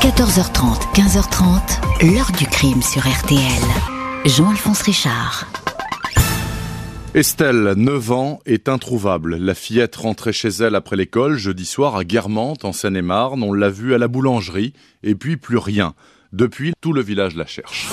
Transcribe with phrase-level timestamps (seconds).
[0.00, 3.40] 14h30, 15h30, l'heure du crime sur RTL.
[4.26, 5.48] Jean-Alphonse Richard.
[7.14, 9.34] Estelle, 9 ans, est introuvable.
[9.34, 13.42] La fillette rentrait chez elle après l'école jeudi soir à Guermantes, en Seine-et-Marne.
[13.42, 14.72] On l'a vue à la boulangerie,
[15.02, 15.94] et puis plus rien.
[16.32, 17.88] Depuis, tout le village la cherche.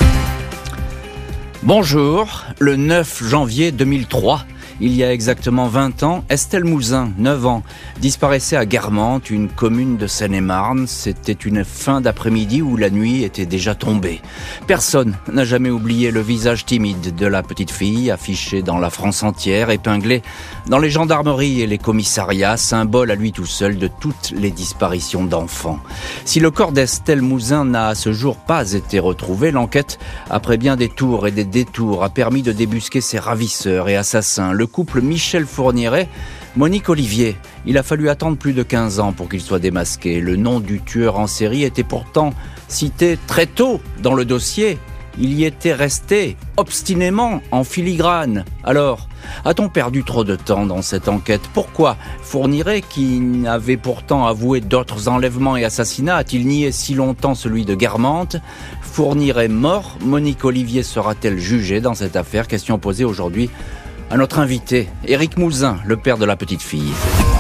[1.64, 4.46] Bonjour, le 9 janvier 2003,
[4.82, 7.64] il y a exactement 20 ans, Estelle Mouzin, 9 ans,
[8.02, 10.86] disparaissait à Guermantes, une commune de Seine-et-Marne.
[10.88, 14.22] C'était une fin d'après-midi où la nuit était déjà tombée.
[14.68, 19.24] Personne n'a jamais oublié le visage timide de la petite fille, affiché dans la France
[19.24, 20.22] entière, épinglé
[20.68, 25.24] dans les gendarmeries et les commissariats, symbole à lui tout seul de toutes les disparitions
[25.24, 25.80] d'enfants.
[26.26, 30.00] Si le corps d'Estelle Mouzin n'a à ce jour pas été retrouvé, l'enquête,
[30.30, 34.52] après bien des tours et des détours, a permis de débusquer ses ravisseurs et assassins
[34.66, 36.10] couple Michel Fourniret,
[36.56, 37.36] Monique Olivier.
[37.66, 40.22] Il a fallu attendre plus de 15 ans pour qu'il soit démasqué.
[40.22, 42.34] Le nom du tueur en série était pourtant
[42.68, 44.78] cité très tôt dans le dossier.
[45.18, 48.44] Il y était resté obstinément en filigrane.
[48.66, 49.08] Alors,
[49.46, 51.42] a-t-on perdu trop de temps dans cette enquête?
[51.54, 57.64] Pourquoi Fourniret, qui avait pourtant avoué d'autres enlèvements et assassinats, a-t-il nié si longtemps celui
[57.64, 58.38] de Guermantes?
[58.82, 62.48] Fourniret mort, Monique Olivier sera-t-elle jugée dans cette affaire?
[62.48, 63.50] Question posée aujourd'hui
[64.10, 66.92] à notre invité, Éric Mouzin, le père de la petite fille.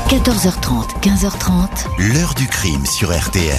[0.09, 2.13] 14h30, 15h30.
[2.13, 3.55] L'heure du crime sur RTL.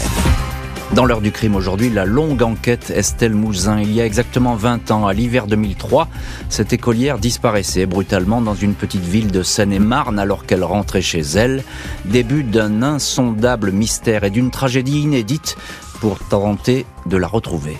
[0.94, 3.80] Dans l'heure du crime aujourd'hui, la longue enquête Estelle Mouzin.
[3.80, 6.08] Il y a exactement 20 ans, à l'hiver 2003,
[6.48, 11.64] cette écolière disparaissait brutalement dans une petite ville de Seine-et-Marne alors qu'elle rentrait chez elle.
[12.04, 15.56] Début d'un insondable mystère et d'une tragédie inédite
[16.00, 17.76] pour tenter de la retrouver.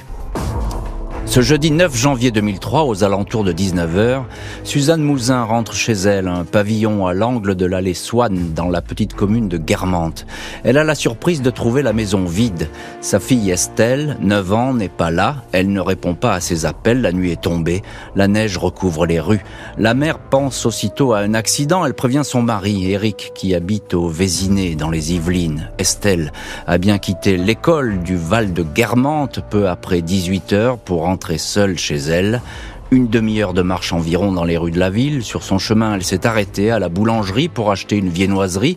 [1.26, 4.22] Ce jeudi 9 janvier 2003, aux alentours de 19h,
[4.62, 9.12] Suzanne Mouzin rentre chez elle, un pavillon à l'angle de l'allée Swann, dans la petite
[9.12, 10.24] commune de Guermantes.
[10.62, 12.70] Elle a la surprise de trouver la maison vide.
[13.00, 15.42] Sa fille Estelle, 9 ans, n'est pas là.
[15.50, 17.02] Elle ne répond pas à ses appels.
[17.02, 17.82] La nuit est tombée.
[18.14, 19.44] La neige recouvre les rues.
[19.78, 21.84] La mère pense aussitôt à un accident.
[21.84, 25.70] Elle prévient son mari, Eric, qui habite au Vésiné, dans les Yvelines.
[25.78, 26.32] Estelle
[26.68, 31.78] a bien quitté l'école du Val de Guermantes peu après 18 h pour rentrer seule
[31.78, 32.42] chez elle.
[32.90, 35.24] Une demi-heure de marche environ dans les rues de la ville.
[35.24, 38.76] Sur son chemin, elle s'est arrêtée à la boulangerie pour acheter une viennoiserie.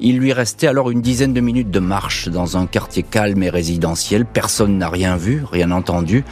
[0.00, 3.50] Il lui restait alors une dizaine de minutes de marche dans un quartier calme et
[3.50, 4.24] résidentiel.
[4.24, 6.24] Personne n'a rien vu, rien entendu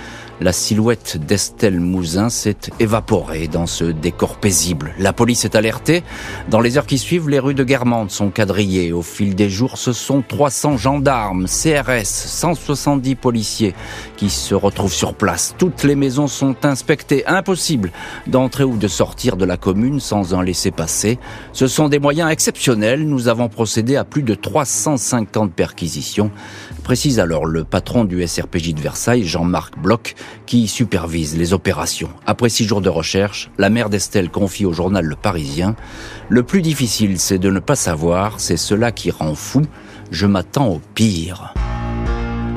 [0.42, 4.92] la silhouette d'Estelle Mouzin s'est évaporée dans ce décor paisible.
[4.98, 6.02] La police est alertée.
[6.48, 8.92] Dans les heures qui suivent, les rues de Guermantes sont quadrillées.
[8.92, 13.74] Au fil des jours, ce sont 300 gendarmes, CRS, 170 policiers
[14.16, 15.54] qui se retrouvent sur place.
[15.58, 17.26] Toutes les maisons sont inspectées.
[17.26, 17.92] Impossible
[18.26, 21.18] d'entrer ou de sortir de la commune sans un laisser-passer.
[21.52, 23.06] Ce sont des moyens exceptionnels.
[23.06, 26.30] Nous avons procédé à plus de 350 perquisitions.
[26.84, 30.14] Précise alors le patron du SRPJ de Versailles, Jean-Marc Bloch,
[30.46, 32.10] qui supervise les opérations.
[32.26, 35.76] Après six jours de recherche, la mère d'Estelle confie au journal Le Parisien
[36.28, 39.62] Le plus difficile, c'est de ne pas savoir, c'est cela qui rend fou.
[40.10, 41.54] Je m'attends au pire.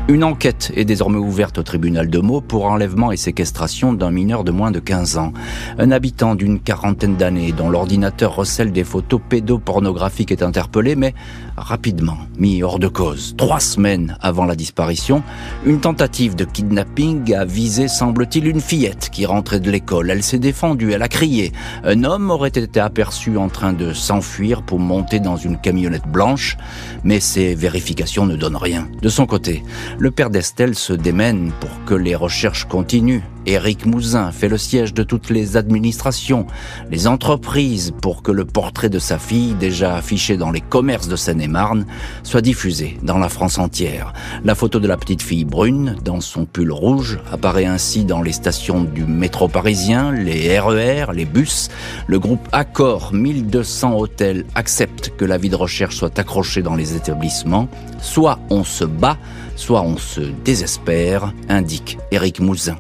[0.08, 4.44] Une enquête est désormais ouverte au tribunal de Meaux pour enlèvement et séquestration d'un mineur
[4.44, 5.34] de moins de 15 ans.
[5.80, 11.16] Un habitant d'une quarantaine d'années dont l'ordinateur recèle des photos pédopornographiques est interpellé, mais
[11.58, 13.34] rapidement mis hors de cause.
[13.36, 15.24] Trois semaines avant la disparition,
[15.66, 20.12] une tentative de kidnapping a visé, semble-t-il, une fillette qui rentrait de l'école.
[20.12, 21.52] Elle s'est défendue, elle a crié.
[21.84, 26.58] Un homme aurait été aperçu en train de s'enfuir pour monter dans une camionnette blanche,
[27.04, 28.88] mais ces vérifications ne donnent rien.
[29.02, 29.64] De son côté,
[29.98, 33.24] le père d'Estelle se démène pour que les recherches continuent.
[33.46, 36.48] Éric Mouzin fait le siège de toutes les administrations,
[36.90, 41.16] les entreprises pour que le portrait de sa fille, déjà affiché dans les commerces de
[41.16, 41.86] Seine-et-Marne,
[42.24, 44.14] soit diffusé dans la France entière.
[44.44, 48.32] La photo de la petite fille brune, dans son pull rouge, apparaît ainsi dans les
[48.32, 51.70] stations du métro parisien, les RER, les bus.
[52.08, 56.96] Le groupe Accor 1200 hôtels accepte que la vie de recherche soit accrochée dans les
[56.96, 57.68] établissements.
[58.02, 59.18] Soit on se bat,
[59.56, 62.78] soit on se désespère, indique Éric Mouzin.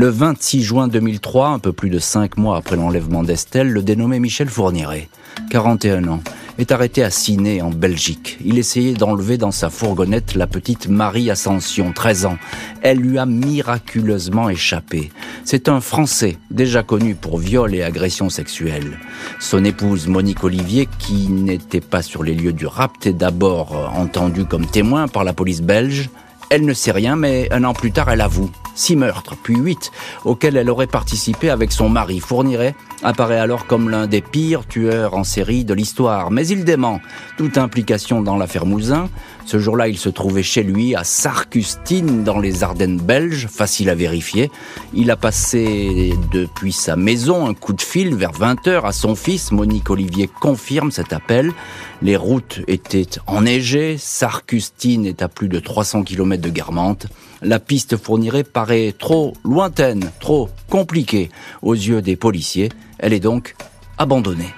[0.00, 4.20] Le 26 juin 2003, un peu plus de cinq mois après l'enlèvement d'Estelle, le dénommé
[4.20, 5.08] Michel Fourniret,
[5.50, 6.20] 41 ans,
[6.56, 8.38] est arrêté à Ciné, en Belgique.
[8.44, 12.38] Il essayait d'enlever dans sa fourgonnette la petite Marie Ascension, 13 ans.
[12.80, 15.10] Elle lui a miraculeusement échappé.
[15.44, 19.00] C'est un Français, déjà connu pour viol et agression sexuelle.
[19.40, 24.44] Son épouse Monique Olivier, qui n'était pas sur les lieux du rapt, est d'abord entendue
[24.44, 26.08] comme témoin par la police belge.
[26.50, 29.90] Elle ne sait rien, mais un an plus tard, elle avoue six meurtres, puis huit,
[30.24, 32.20] auxquels elle aurait participé avec son mari.
[32.20, 36.30] Fourniret apparaît alors comme l'un des pires tueurs en série de l'histoire.
[36.30, 37.00] Mais il dément
[37.36, 39.10] toute implication dans l'affaire Mouzin.
[39.48, 43.94] Ce jour-là, il se trouvait chez lui à Sarcustine, dans les Ardennes belges, facile à
[43.94, 44.50] vérifier.
[44.92, 49.50] Il a passé depuis sa maison un coup de fil vers 20h à son fils.
[49.50, 51.54] Monique Olivier confirme cet appel.
[52.02, 57.06] Les routes étaient enneigées, Sarcustine est à plus de 300 km de Guermantes.
[57.40, 61.30] La piste fournirait paraît trop lointaine, trop compliquée
[61.62, 62.68] aux yeux des policiers.
[62.98, 63.56] Elle est donc
[63.96, 64.52] abandonnée.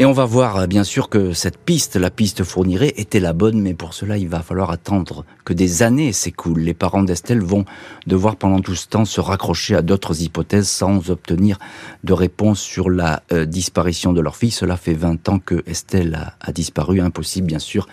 [0.00, 3.32] Et on va voir euh, bien sûr que cette piste, la piste fournirait, était la
[3.32, 6.60] bonne, mais pour cela il va falloir attendre que des années s'écoulent.
[6.60, 7.64] Les parents d'Estelle vont
[8.06, 11.58] devoir pendant tout ce temps se raccrocher à d'autres hypothèses sans obtenir
[12.04, 14.52] de réponse sur la euh, disparition de leur fille.
[14.52, 17.00] Cela fait 20 ans que Estelle a, a disparu.
[17.00, 17.88] Impossible bien sûr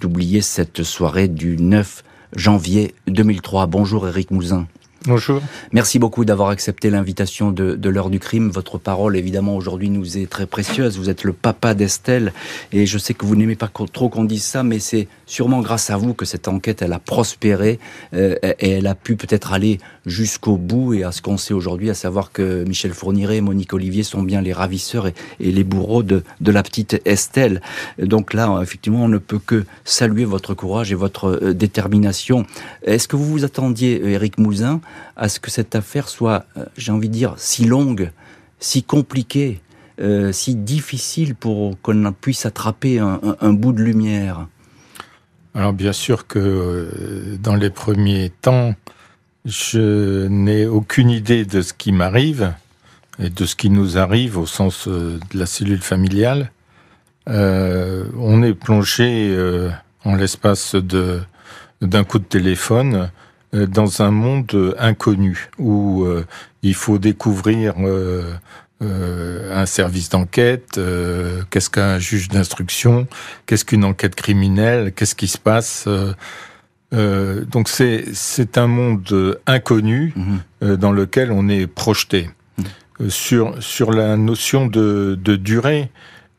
[0.00, 2.04] d'oublier cette soirée du 9
[2.36, 3.66] janvier 2003.
[3.66, 4.68] Bonjour Eric Mouzin.
[5.06, 5.40] Bonjour.
[5.72, 8.50] Merci beaucoup d'avoir accepté l'invitation de, l'heure du crime.
[8.50, 10.98] Votre parole, évidemment, aujourd'hui nous est très précieuse.
[10.98, 12.32] Vous êtes le papa d'Estelle
[12.72, 15.90] et je sais que vous n'aimez pas trop qu'on dise ça, mais c'est sûrement grâce
[15.90, 17.78] à vous que cette enquête, elle a prospéré
[18.12, 21.90] euh, et elle a pu peut-être aller jusqu'au bout et à ce qu'on sait aujourd'hui,
[21.90, 25.64] à savoir que Michel Fourniret et Monique Olivier sont bien les ravisseurs et, et les
[25.64, 27.62] bourreaux de, de, la petite Estelle.
[27.98, 32.46] Donc là, effectivement, on ne peut que saluer votre courage et votre euh, détermination.
[32.82, 34.80] Est-ce que vous vous attendiez, Éric Mouzin,
[35.18, 38.12] à ce que cette affaire soit, euh, j'ai envie de dire, si longue,
[38.60, 39.60] si compliquée,
[40.00, 44.46] euh, si difficile pour qu'on puisse attraper un, bout de lumière
[45.54, 48.76] Alors bien sûr que euh, dans les premiers temps,
[49.44, 52.52] je n'ai aucune idée de ce qui m'arrive
[53.18, 56.52] et de ce qui nous arrive au sens de la cellule familiale.
[57.26, 59.36] On est plongé
[60.04, 63.10] en l'espace d'un coup de téléphone
[63.52, 66.26] dans un monde inconnu où euh,
[66.62, 68.34] il faut découvrir euh,
[68.80, 70.80] un service d'enquête,
[71.50, 73.08] qu'est-ce qu'un juge d'instruction,
[73.46, 75.88] qu'est-ce qu'une enquête criminelle, qu'est-ce qui se passe.
[76.92, 80.76] donc c'est c'est un monde inconnu mmh.
[80.76, 82.30] dans lequel on est projeté.
[83.00, 83.08] Mmh.
[83.08, 85.90] sur sur la notion de, de durée,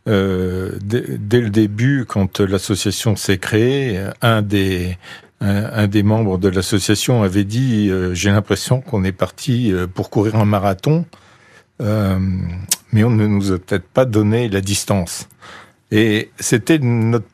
[0.09, 4.97] euh, dès, le début, quand l'association s'est créée, un des
[5.41, 10.09] un, des membres de l'association avait dit euh, J'ai l'impression qu'on est parti euh, pour
[10.09, 11.05] courir un marathon,
[11.81, 12.19] euh,
[12.91, 15.29] mais on ne nous a peut-être pas donné la distance.
[15.91, 17.25] Et c'était notre,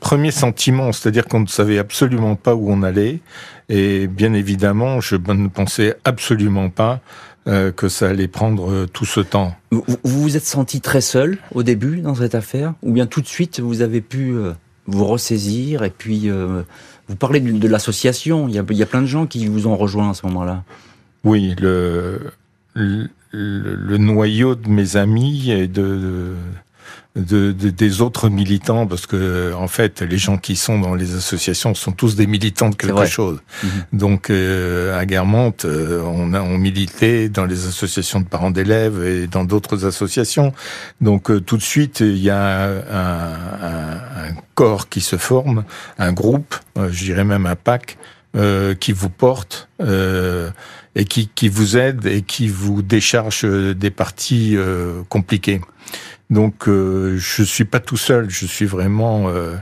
[0.00, 3.20] premier sentiment, c'est-à-dire qu'on ne savait absolument pas où on allait.
[3.68, 7.00] Et bien évidemment, je ne pensais absolument pas
[7.44, 9.54] que ça allait prendre tout ce temps.
[9.72, 13.26] Vous vous êtes senti très seul au début dans cette affaire Ou bien tout de
[13.26, 14.34] suite vous avez pu
[14.86, 16.30] vous ressaisir et puis
[17.08, 18.48] vous parlez de, l'association.
[18.48, 20.26] Il y, a, il y a plein de gens qui vous ont rejoint à ce
[20.26, 20.64] moment-là.
[21.24, 22.32] Oui, le,
[22.74, 26.34] le, le, noyau de mes amis et de,
[27.16, 31.14] de, de, des autres militants, parce que en fait, les gens qui sont dans les
[31.14, 33.38] associations sont tous des militants de quelque chose.
[33.62, 33.68] Mmh.
[33.92, 39.04] Donc, euh, à Guermantes, euh, on a on militait dans les associations de parents d'élèves
[39.04, 40.52] et dans d'autres associations.
[41.00, 43.94] Donc, euh, tout de suite, il y a un, un,
[44.28, 45.64] un, corps qui se forme,
[45.98, 47.98] un groupe, euh, je dirais même un pack,
[48.36, 54.56] euh, qui vous porte et qui, qui vous aide et qui vous décharge des parties
[55.08, 55.60] compliquées.
[56.30, 59.56] Donc euh, je suis pas tout seul, je suis vraiment euh,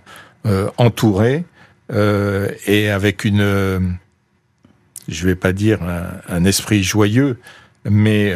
[0.46, 1.44] euh, entouré
[1.92, 3.98] euh, et avec une,
[5.08, 7.38] je vais pas dire un, un esprit joyeux,
[7.88, 8.32] mais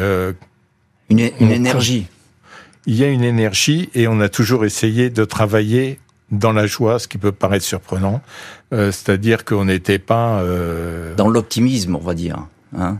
[1.09, 2.07] une, une on, énergie.
[2.85, 5.99] Il y a une énergie et on a toujours essayé de travailler
[6.31, 8.21] dans la joie, ce qui peut paraître surprenant,
[8.71, 10.43] c'est-à-dire qu'on n'était pas
[11.17, 12.45] dans l'optimisme, on va dire.
[12.77, 12.99] Hein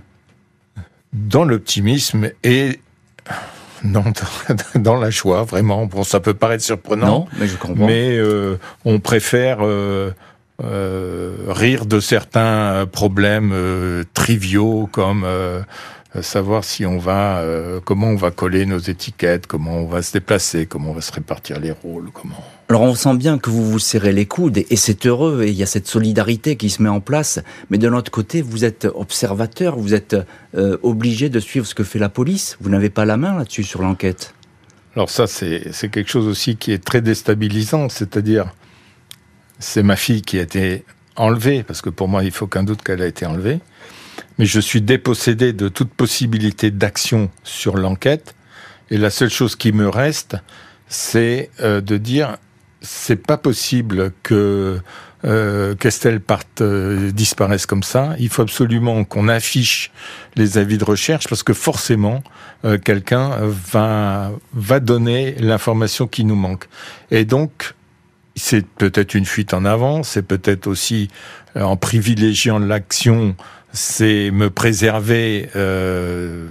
[1.14, 2.80] dans l'optimisme et
[3.84, 4.04] non,
[4.76, 5.86] dans la joie, vraiment.
[5.86, 7.06] Bon, ça peut paraître surprenant.
[7.06, 7.86] Non, mais je comprends.
[7.86, 10.12] Mais euh, on préfère euh,
[10.64, 15.62] euh, rire de certains problèmes euh, triviaux comme euh,
[16.22, 20.14] savoir si on va, euh, comment on va coller nos étiquettes, comment on va se
[20.14, 22.44] déplacer, comment on va se répartir les rôles, comment.
[22.70, 25.56] Alors on sent bien que vous vous serrez les coudes et c'est heureux et il
[25.56, 27.40] y a cette solidarité qui se met en place.
[27.70, 30.16] Mais de l'autre côté, vous êtes observateur, vous êtes
[30.56, 32.58] euh, obligé de suivre ce que fait la police.
[32.60, 34.34] Vous n'avez pas la main là-dessus sur l'enquête.
[34.96, 38.54] Alors ça, c'est quelque chose aussi qui est très déstabilisant, c'est-à-dire
[39.60, 40.84] c'est ma fille qui a été
[41.16, 43.60] enlevée, parce que pour moi, il faut qu'un doute qu'elle a été enlevée
[44.38, 48.36] mais je suis dépossédé de toute possibilité d'action sur l'enquête.
[48.92, 50.38] Et la seule chose qui me reste,
[50.88, 52.38] c'est euh, de dire
[52.82, 54.80] c'est pas possible que
[55.26, 58.16] euh, qu'Estelle parte euh, disparaisse comme ça.
[58.20, 59.92] Il faut absolument qu'on affiche
[60.36, 62.24] les avis de recherche parce que forcément
[62.64, 66.70] euh, quelqu'un va va donner l'information qui nous manque.
[67.12, 67.74] Et donc
[68.40, 71.10] c'est peut-être une fuite en avant, c'est peut-être aussi
[71.56, 73.36] euh, en privilégiant l'action,
[73.72, 76.48] c'est me préserver euh,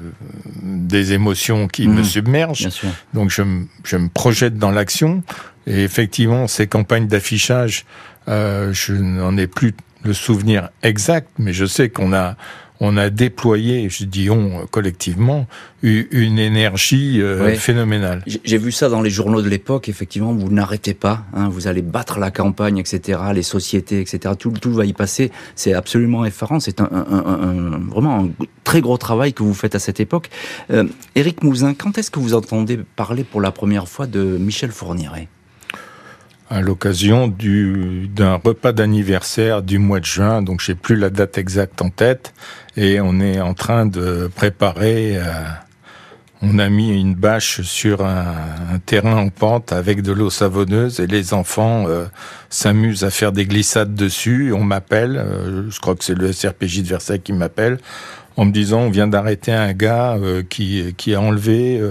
[0.62, 2.04] des émotions qui me Mmh.
[2.04, 2.68] submergent.
[3.14, 5.23] Donc je, me- je me projette dans l'action.
[5.66, 7.85] Et effectivement, ces campagnes d'affichage,
[8.28, 12.37] euh, je n'en ai plus le souvenir exact, mais je sais qu'on a
[12.80, 15.47] on a déployé, je dis on euh, collectivement,
[15.82, 18.23] une énergie euh, phénoménale.
[18.44, 21.82] J'ai vu ça dans les journaux de l'époque, effectivement, vous n'arrêtez pas, hein, vous allez
[21.82, 26.61] battre la campagne, etc., les sociétés, etc., tout, tout va y passer, c'est absolument effarant,
[26.61, 28.28] c'est un, un- un- un- vraiment un
[28.64, 30.30] très gros travail que vous faites à cette époque.
[30.70, 34.70] Euh, Éric Mouzin, quand est-ce que vous entendez parler pour la première fois de Michel
[34.73, 35.28] Fourniret?
[36.50, 41.38] À l'occasion du d'un repas d'anniversaire du mois de juin, donc j'ai plus la date
[41.38, 42.33] exacte en tête,
[42.76, 45.17] et on est en train de préparer.
[45.17, 45.23] euh,
[46.40, 51.09] on a mis une bâche sur un, terrain en pente avec de l'eau savonneuse et
[51.09, 52.05] les enfants euh,
[52.49, 54.52] s'amusent à faire des glissades dessus.
[54.52, 57.78] On m'appelle, euh, je crois que c'est le SRPJ de Versailles qui m'appelle,
[58.37, 60.17] en me disant on vient d'arrêter un gars
[60.49, 61.83] qui qui a enlevé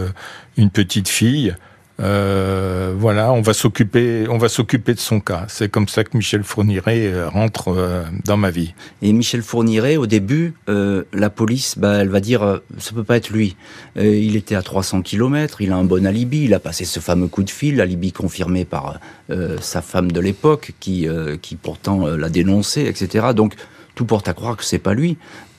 [0.56, 1.54] une petite fille.
[2.00, 5.46] Euh, voilà, on va s'occuper, on va s'occuper de son cas.
[5.48, 8.76] C'est comme ça que Michel Fourniret euh, rentre euh, dans ma vie.
[9.02, 13.18] Et Michel Fourniret, au début, euh, la police, bah, elle va dire, ça peut pas
[13.18, 13.56] être lui.
[13.98, 17.00] Euh, il était à 300 km, il a un bon alibi, il a passé ce
[17.00, 19.00] fameux coup de fil, alibi confirmé par
[19.32, 23.28] euh, sa femme de l'époque, qui, euh, qui pourtant l'a dénoncé, etc.
[23.36, 23.56] Donc
[23.96, 25.18] tout porte à croire que c'est pas lui.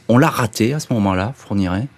[0.09, 1.88] On l'a raté à ce moment-là, Fourniret?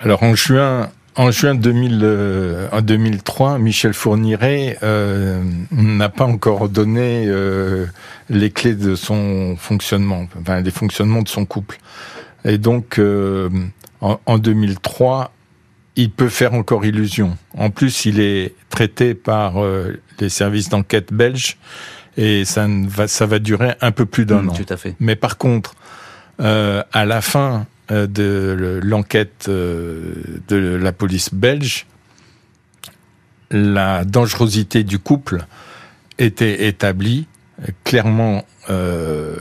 [0.00, 6.68] Alors en juin, en juin 2000, euh, en 2003, Michel Fourniret euh, n'a pas encore
[6.68, 7.86] donné euh,
[8.30, 11.78] les clés de son fonctionnement, enfin les fonctionnements de son couple.
[12.44, 13.50] Et donc euh,
[14.00, 15.32] en, en 2003,
[15.96, 17.36] il peut faire encore illusion.
[17.56, 21.58] En plus, il est traité par euh, les services d'enquête belges
[22.16, 24.52] et ça, ne va, ça va durer un peu plus d'un Mm, an.
[24.52, 24.94] Tout à fait.
[25.00, 25.74] Mais par contre,
[26.40, 30.12] euh, à la fin de le- l'enquête euh,
[30.48, 31.86] de la police belge,
[33.50, 35.46] la dangerosité du couple
[36.18, 37.26] était établie
[37.62, 38.44] euh, clairement.
[38.70, 39.36] Euh,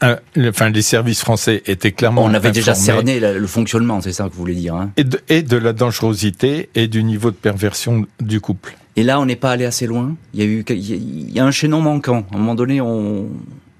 [0.00, 2.24] un- le- enfin, les services français étaient clairement.
[2.24, 4.74] On avait déjà cerné la- le fonctionnement, c'est ça que vous voulez dire.
[4.74, 4.90] Hein?
[4.96, 8.76] Et de, et de la dangerosité et du niveau de perversion du couple.
[8.96, 10.14] Et là, on n'est pas allé assez loin?
[10.34, 12.26] Il y a eu, il y a- un chaînon manquant.
[12.30, 13.28] À un moment donné, on,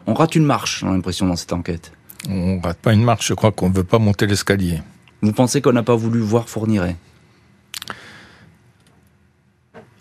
[0.06, 1.92] on rate une marche, j'ai l'impression, dans cette enquête.
[2.28, 4.80] On rate pas une marche, je crois qu'on ne veut pas monter l'escalier.
[5.22, 6.96] Vous pensez qu'on n'a pas voulu voir Fourniret?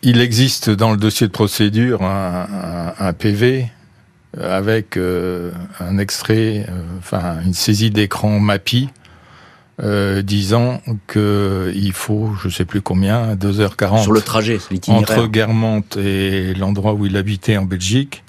[0.02, 2.48] Il existe dans le dossier de procédure un,
[3.00, 3.68] un- un PV
[4.42, 8.90] avec euh, un extrait, euh, enfin une saisie d'écran MAPI
[9.82, 15.98] euh, disant que il faut, je sais plus combien, 2h40 Sur le trajet, entre Guermantes
[15.98, 18.24] et l'endroit où il habitait en Belgique.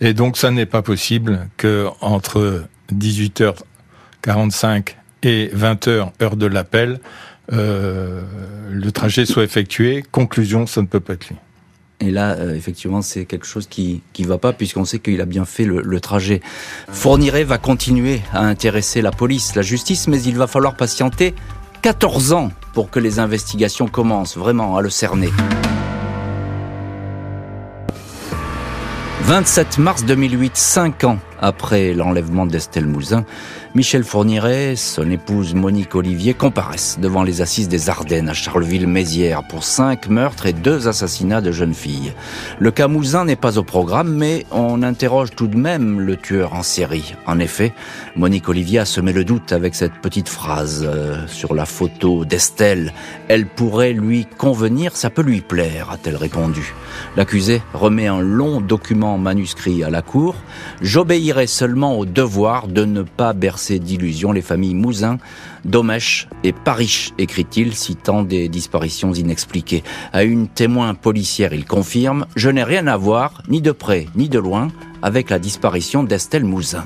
[0.00, 2.64] Et donc ça n'est pas possible que entre
[2.94, 7.00] 18h45 et 20h, heure de l'appel,
[7.52, 8.22] euh,
[8.70, 10.04] le trajet soit effectué.
[10.10, 11.36] Conclusion, ça ne peut pas être lui.
[12.00, 15.24] Et là, euh, effectivement, c'est quelque chose qui qui va pas puisqu'on sait qu'il a
[15.24, 16.42] bien fait le, le trajet.
[16.90, 21.34] Fourniret va continuer à intéresser la police, la justice, mais il va falloir patienter
[21.80, 25.30] 14 ans pour que les investigations commencent vraiment à le cerner.
[29.22, 33.24] 27 mars 2008, 5 ans après l'enlèvement d'Estelle Mouzin,
[33.74, 39.64] Michel Fourniret, son épouse Monique Olivier comparaissent devant les assises des Ardennes à Charleville-Mézières pour
[39.64, 42.14] cinq meurtres et deux assassinats de jeunes filles.
[42.58, 46.54] Le cas Mouzin n'est pas au programme, mais on interroge tout de même le tueur
[46.54, 47.14] en série.
[47.26, 47.74] En effet,
[48.16, 52.92] Monique Olivier a semé le doute avec cette petite phrase euh, sur la photo d'Estelle.
[53.28, 56.74] Elle pourrait lui convenir, ça peut lui plaire, a-t-elle répondu.
[57.16, 60.36] L'accusé remet un long document manuscrit à la cour.
[61.26, 65.18] J'obéirai seulement au devoir de ne pas bercer d'illusions les familles Mouzin,
[65.64, 69.82] Domèche et Parish, écrit-il, citant des disparitions inexpliquées.
[70.12, 74.28] À une témoin policière, il confirme Je n'ai rien à voir, ni de près ni
[74.28, 74.68] de loin,
[75.02, 76.84] avec la disparition d'Estelle Mouzin.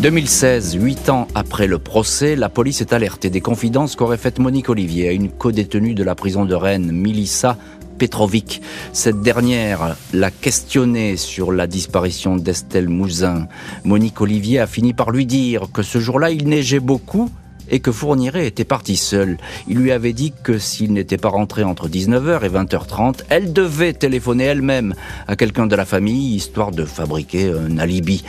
[0.00, 4.68] 2016, huit ans après le procès, la police est alertée des confidences qu'aurait faites Monique
[4.68, 7.56] Olivier à une codétenue de la prison de Rennes, Milissa
[7.98, 8.62] Petrovic.
[8.92, 13.48] Cette dernière l'a questionnée sur la disparition d'Estelle Mouzin.
[13.84, 17.30] Monique Olivier a fini par lui dire que ce jour-là, il neigeait beaucoup
[17.70, 19.36] et que Fourniret était parti seul.
[19.68, 23.92] Il lui avait dit que s'il n'était pas rentré entre 19h et 20h30, elle devait
[23.92, 24.94] téléphoner elle-même
[25.26, 28.24] à quelqu'un de la famille, histoire de fabriquer un alibi.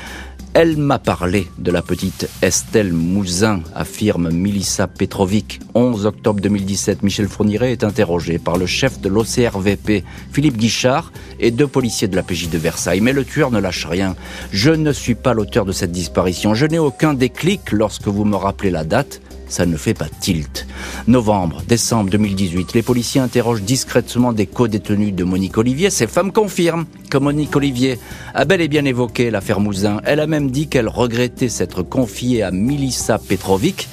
[0.62, 5.62] Elle m'a parlé de la petite Estelle Mouzin, affirme Milissa Petrovic.
[5.74, 11.52] 11 octobre 2017, Michel Fourniret est interrogé par le chef de l'OCRVP, Philippe Guichard, et
[11.52, 13.00] deux policiers de la PJ de Versailles.
[13.00, 14.18] Mais le tueur ne lâche rien.
[14.52, 16.54] Je ne suis pas l'auteur de cette disparition.
[16.54, 20.68] Je n'ai aucun déclic lorsque vous me rappelez la date ça ne fait pas tilt.
[21.08, 25.90] Novembre, décembre 2018, les policiers interrogent discrètement des co-détenus de Monique Olivier.
[25.90, 28.00] Ces femmes confirment que Monique Olivier
[28.34, 30.00] a bel et bien évoqué l'affaire Mouzin.
[30.06, 33.90] Elle a même dit qu'elle regrettait s'être confiée à Milissa Petrovic,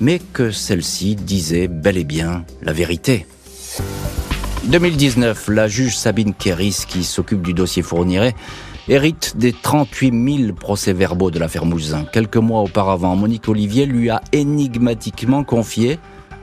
[0.00, 3.26] mais que celle-ci disait bel et bien la vérité.
[4.64, 8.34] 2019, la juge Sabine Kéris, qui s'occupe du dossier Fourniret,
[8.88, 12.04] hérite des 38 000 procès-verbaux de l'affaire Mouzin.
[12.12, 15.98] Quelques mois auparavant, Monique Olivier lui a énigmatiquement confié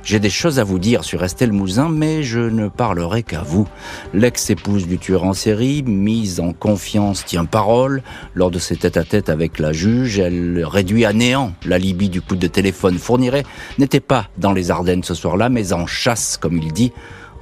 [0.05, 3.69] j'ai des choses à vous dire sur Estelle Mouzin, mais je ne parlerai qu'à vous.
[4.13, 8.03] L'ex-épouse du tueur en série, mise en confiance, tient parole.
[8.35, 12.47] Lors de ses tête-à-tête avec la juge, elle réduit à néant l'alibi du coup de
[12.47, 12.97] téléphone.
[12.97, 13.45] Fournirait
[13.77, 16.91] n'était pas dans les Ardennes ce soir-là, mais en chasse, comme il dit,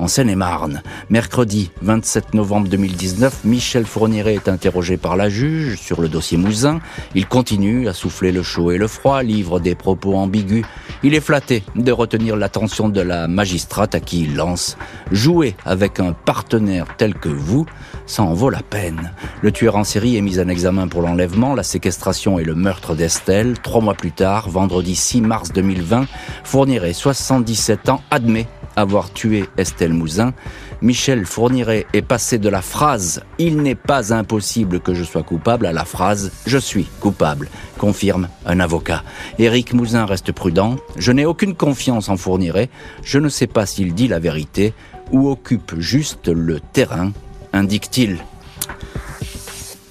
[0.02, 0.82] en Seine-et-Marne.
[1.12, 6.80] Mercredi 27 novembre 2019, Michel Fourniret est interrogé par la juge sur le dossier Mouzin.
[7.14, 10.66] Il continue à souffler le chaud et le froid, livre des propos ambigus.
[11.04, 14.76] Il est flatté de retenir l'attention de la magistrate à qui il lance
[15.12, 17.68] «Jouer avec un partenaire tel que vous,
[18.08, 21.54] ça en vaut la peine.» Le tueur en série est mis en examen pour l'enlèvement,
[21.54, 23.60] la séquestration et le meurtre d'Estelle.
[23.60, 26.08] Trois mois plus tard, vendredi 6 mars 2020,
[26.44, 30.34] Fourniret, 77 ans, admet avoir tué Estelle Mouzin,
[30.82, 35.66] Michel Fourniret est passé de la phrase Il n'est pas impossible que je sois coupable
[35.66, 39.04] à la phrase Je suis coupable, confirme un avocat.
[39.40, 40.78] Éric Mouzin reste prudent.
[40.98, 42.70] Je n'ai aucune confiance en Fourniret.
[43.04, 44.74] Je ne sais pas s'il dit la vérité
[45.12, 47.12] ou occupe juste le terrain,
[47.54, 48.20] indique-t-il.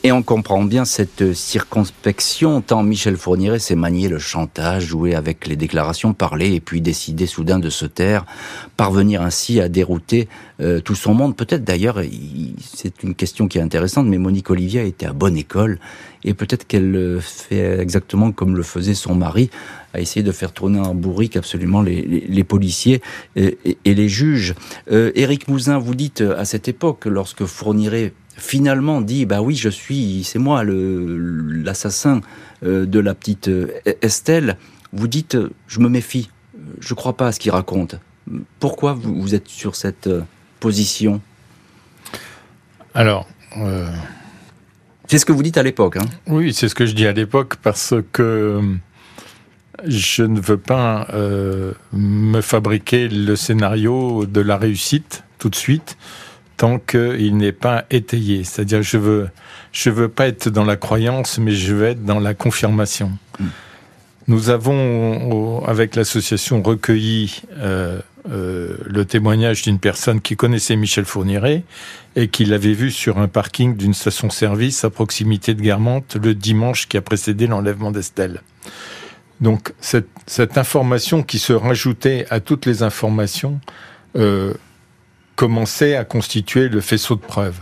[0.03, 5.47] Et on comprend bien cette circonspection, tant Michel Fourniret s'est manié le chantage, joué avec
[5.47, 8.25] les déclarations, parler et puis décider soudain de se taire,
[8.79, 10.27] parvenir ainsi à dérouter
[10.63, 11.37] euh, tout son monde.
[11.37, 12.01] Peut-être d'ailleurs,
[12.63, 15.79] c'est une question qui est intéressante, mais Monique Olivier été à bonne école
[16.25, 19.51] et peut-être qu'elle fait exactement comme le faisait son mari,
[19.93, 23.03] à essayer de faire tourner en bourrique absolument les, policiers
[23.37, 24.55] et, et, les juges.
[24.91, 29.69] Euh, Éric Mouzin, vous dites à cette époque, lorsque Fourniret finalement dit bah oui je
[29.69, 31.17] suis c'est moi le
[31.63, 32.23] l'assassin
[32.65, 33.69] euh, de la petite euh,
[34.03, 34.57] Estelle
[34.93, 35.37] vous dites
[35.69, 36.31] je me méfie.
[36.81, 37.97] Je crois pas à ce qu'il raconte.
[38.59, 40.23] Pourquoi vous, êtes sur cette euh,
[40.59, 41.21] position?
[42.95, 43.29] Alors
[45.07, 46.07] c'est ce que vous dites à l'époque hein.
[46.29, 48.61] oui c'est ce que je dis à l'époque parce que
[49.85, 51.09] je ne veux pas
[51.93, 55.97] me fabriquer le scénario de la réussite tout de suite
[56.61, 58.45] tant qu'il n'est pas étayé.
[58.45, 59.29] C'est-à-dire, je veux,
[59.73, 63.13] je veux pas être dans la croyance, mais je veux être dans la confirmation.
[63.39, 63.47] Mm.
[64.29, 67.99] Nous avons, avec l'association, recueilli euh,
[68.31, 71.63] euh, le témoignage d'une personne qui connaissait Michel Fourniret
[72.15, 76.89] et qui l'avait vu sur un parking d'une station-service à proximité de Guermantes le dimanche
[76.89, 78.43] qui a précédé l'enlèvement d'Estelle.
[79.41, 83.59] Donc cette, cette, information qui se rajoutait à toutes les informations
[84.17, 84.53] euh,
[85.41, 87.61] commençait à constituer le faisceau de preuves.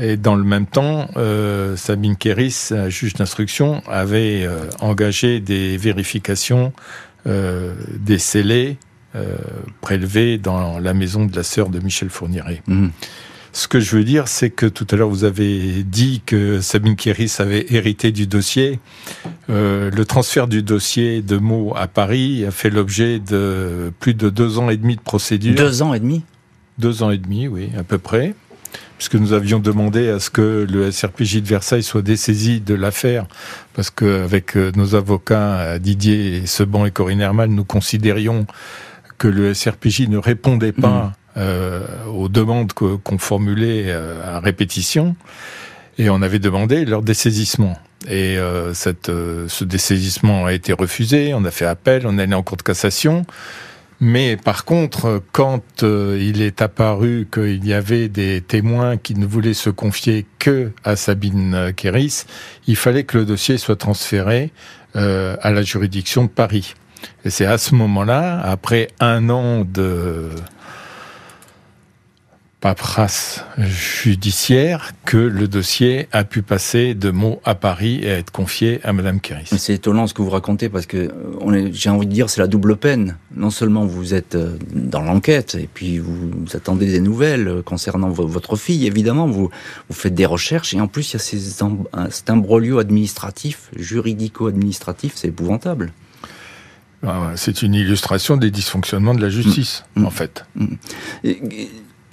[0.00, 6.72] Et dans le même temps, euh, Sabine Kéris, juge d'instruction, avait euh, engagé des vérifications
[7.26, 8.76] euh, des scellés
[9.16, 9.34] euh,
[9.80, 12.62] prélevés dans la maison de la sœur de Michel Fourniret.
[12.68, 12.92] Mhm.
[13.52, 16.94] Ce que je veux dire, c'est que tout à l'heure, vous avez dit que Sabine
[16.94, 18.78] Kéris avait hérité du dossier.
[19.50, 24.30] Euh, le transfert du dossier de Meaux à Paris a fait l'objet de plus de
[24.30, 25.56] deux ans et demi de procédure.
[25.56, 26.22] Deux ans et demi?
[26.78, 28.34] Deux ans et demi, oui, à peu près,
[28.96, 33.26] puisque nous avions demandé à ce que le SRPJ de Versailles soit dessaisi de l'affaire,
[33.74, 38.46] parce qu'avec euh, nos avocats euh, Didier Seban et Corinne Herman, nous considérions
[39.18, 41.12] que le SRPJ ne répondait pas mmh.
[41.38, 45.16] euh, aux demandes qu'on formulait à répétition,
[45.98, 47.76] et on avait demandé leur dessaisissement.
[48.08, 48.38] Et
[48.74, 52.56] cette, ce dessaisissement a été refusé, on a fait appel, on est allé en cour
[52.56, 53.26] de cassation.
[54.00, 59.26] Mais par contre, quand euh, il est apparu qu'il y avait des témoins qui ne
[59.26, 62.24] voulaient se confier que à Sabine Kéris,
[62.68, 64.52] il fallait que le dossier soit transféré
[64.94, 66.74] euh, à la juridiction de Paris.
[67.24, 70.30] Et c'est à ce moment-là, après un an de
[72.60, 78.80] paperasse judiciaire que le dossier a pu passer de mots à Paris et être confié
[78.82, 79.48] à Madame Kéris.
[79.56, 81.12] C'est étonnant ce que vous racontez parce que
[81.70, 83.16] j'ai envie de dire c'est la double peine.
[83.36, 88.56] Non seulement vous êtes euh, dans l'enquête et puis vous, attendez des nouvelles concernant votre
[88.56, 89.50] fille, évidemment, vous,
[89.88, 91.38] vous faites des recherches et en plus il y a ces,
[92.10, 95.92] cet imbroglio administratif, juridico-administratif, c'est épouvantable.
[97.06, 100.04] Ah c'est une illustration des dysfonctionnements de la justice, mm.
[100.04, 100.44] en fait.
[100.56, 100.74] Mm.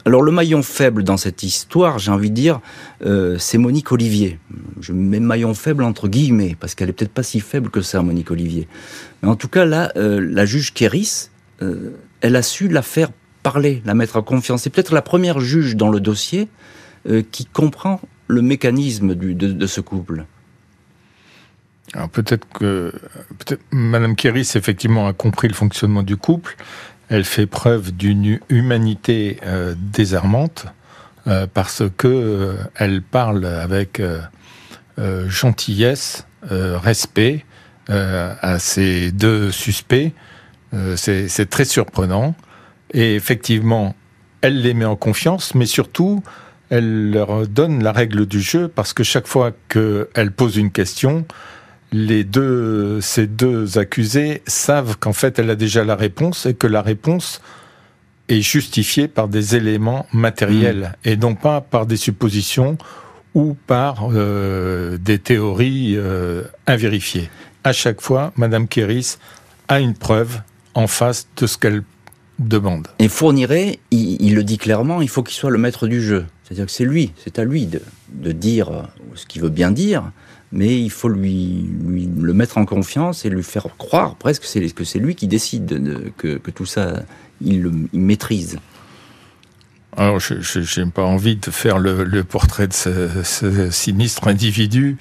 [0.08, 2.60] Alors le maillon faible dans cette histoire, j'ai envie de dire,
[3.04, 4.38] euh, c'est Monique Olivier.
[4.80, 8.04] Je mets maillon faible entre guillemets, parce qu'elle est peut-être pas si faible que ça,
[8.04, 8.68] Monique Olivier.
[9.24, 11.32] Mais en tout cas, là, euh, la juge Kéris,
[11.64, 13.10] euh, elle a su la faire
[13.42, 14.62] parler, la mettre en confiance.
[14.62, 16.48] C'est peut-être la première juge dans le dossier
[17.32, 20.26] qui comprend le mécanisme de, ce couple.
[21.94, 22.92] Alors peut-être que
[23.46, 26.58] peut Madame Kéris effectivement a compris le fonctionnement du couple,
[27.10, 30.66] elle fait preuve d'une humanité euh, désarmante
[31.28, 34.02] euh, parce que euh, elle parle avec
[35.28, 37.44] gentillesse, respect
[37.90, 40.14] à ces deux suspects.
[40.96, 42.34] C'est très surprenant.
[42.94, 43.94] Et effectivement,
[44.40, 46.24] elle les met en confiance, mais surtout,
[46.70, 51.26] elle leur donne la règle du jeu parce que chaque fois qu'elle pose une question,
[51.92, 56.68] les deux, ces deux accusés savent qu'en fait elle a déjà la réponse et que
[56.68, 57.42] la réponse
[58.28, 61.10] est justifiée par des éléments matériels mmh.
[61.10, 62.78] et non pas par des suppositions
[63.34, 67.30] ou par euh, des théories euh, invérifiées.
[67.64, 69.18] À chaque fois, Madame Kéris
[69.68, 70.40] a une preuve
[70.74, 71.84] en face de ce qu'elle
[72.40, 72.88] demande.
[73.00, 76.26] Et Fourniret, il, le dit clairement, il faut qu'il soit le maître du jeu.
[76.44, 80.12] C'est-à-dire que c'est lui, c'est à lui de, de dire ce qu'il veut bien dire,
[80.52, 81.70] mais il faut lui,
[82.20, 86.12] le mettre en confiance et lui faire croire presque que c'est lui qui décide, de,
[86.18, 87.04] que, tout ça,
[87.42, 88.58] il, le, maîtrise.
[89.98, 94.98] Alors, je n'ai pas envie de faire le, portrait de ce, sinistre individu,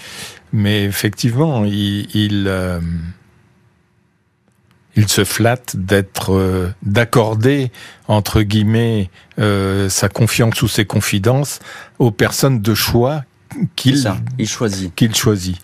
[0.52, 2.80] mais effectivement, il, il, euh,
[5.06, 7.72] se flatte d'être, euh, d'accorder
[8.06, 11.58] entre guillemets euh, sa confiance ou ses confidences
[11.98, 13.24] aux personnes de choix
[13.76, 14.02] qu'il
[14.38, 14.94] il choisit.
[14.94, 15.56] Qu'il choisit.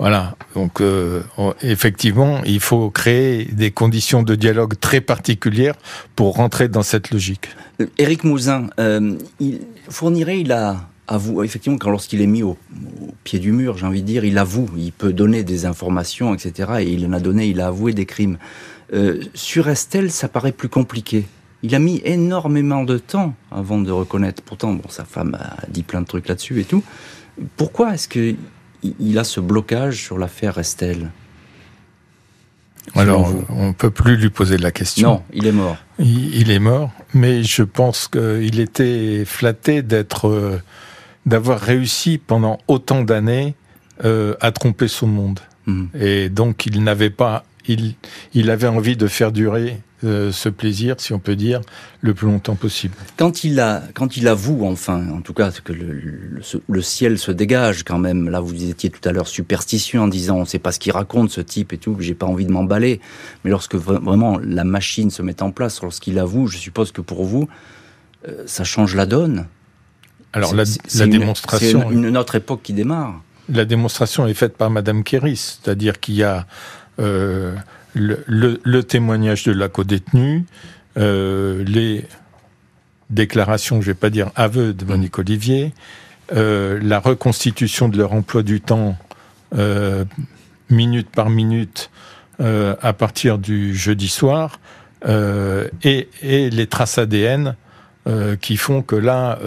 [0.00, 0.34] Voilà.
[0.54, 1.20] Donc euh,
[1.60, 5.74] effectivement, il faut créer des conditions de dialogue très particulières
[6.16, 7.48] pour rentrer dans cette logique.
[7.82, 12.56] Euh, Éric Mouzin, euh, il fournirait, il a avoue, effectivement, quand lorsqu'il est mis au,
[13.24, 16.70] pied du mur, j'ai envie de dire, il avoue, il peut donner des informations, etc.
[16.80, 18.38] Et il en a donné, il a avoué des crimes.
[19.34, 21.26] sur Estelle, ça paraît plus compliqué.
[21.62, 24.40] Il a mis énormément de temps avant de reconnaître.
[24.40, 26.82] Pourtant, bon, sa femme a dit plein de trucs là-dessus et tout.
[27.56, 31.10] Pourquoi est-ce qu'il a ce blocage sur l'affaire Estelle?
[32.94, 35.08] Alors, on ne peut plus lui poser la question.
[35.08, 35.76] Non, il est mort.
[35.98, 40.60] Il, est mort, mais je pense qu'il était flatté d'être, euh,
[41.26, 43.54] d'avoir réussi pendant autant d'années
[44.04, 45.40] euh, à tromper son monde.
[45.66, 45.88] Mhm.
[45.94, 47.94] Et donc, il n'avait pas, il,
[48.34, 51.60] il avait envie de faire durer euh, ce plaisir, si on peut dire,
[52.00, 52.94] le plus longtemps possible.
[53.18, 57.82] Quand il a, quand il avoue, enfin, en tout cas, que le, ciel se dégage
[57.82, 58.30] quand même.
[58.30, 60.92] Là, vous étiez tout à l'heure superstitieux en disant, on ne sait pas ce qu'il
[60.92, 62.98] raconte, ce type et tout, j'ai pas envie de m'emballer.
[63.44, 67.24] Mais lorsque vraiment la machine se met en place, lorsqu'il avoue, je suppose que pour
[67.24, 67.46] vous,
[68.26, 69.48] euh, ça change la donne.
[70.32, 70.64] Alors la,
[71.06, 73.20] démonstration, c'est une, autre époque qui démarre.
[73.50, 76.46] La démonstration est faite par Madame Kéris, c'est-à-dire qu'il y a
[77.00, 77.54] euh,
[77.94, 80.44] le, témoignage de la codétenue,
[80.96, 82.04] euh, les
[83.10, 85.72] déclarations, je vais pas dire aveux de Monique Olivier,
[86.32, 88.96] euh, la reconstitution de leur emploi du temps
[89.56, 90.04] euh,
[90.68, 91.90] minute par minute
[92.42, 94.60] à partir du jeudi soir,
[95.04, 97.54] et, les traces ADN
[98.40, 99.38] qui font que là,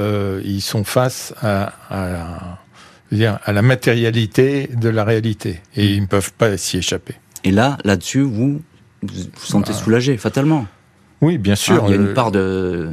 [0.46, 2.60] ils sont face à, à,
[3.44, 7.16] à la matérialité de la réalité, et ils ne peuvent pas s'y échapper.
[7.44, 8.62] Et là, là-dessus, vous
[9.02, 9.78] vous, sentez bah.
[9.78, 10.66] soulagé, fatalement.
[11.22, 11.84] Oui, bien sûr.
[11.84, 12.90] Ah, il y a une part de.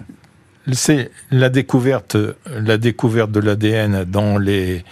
[0.73, 4.85] C'est la découverte, la découverte de l'ADN dans les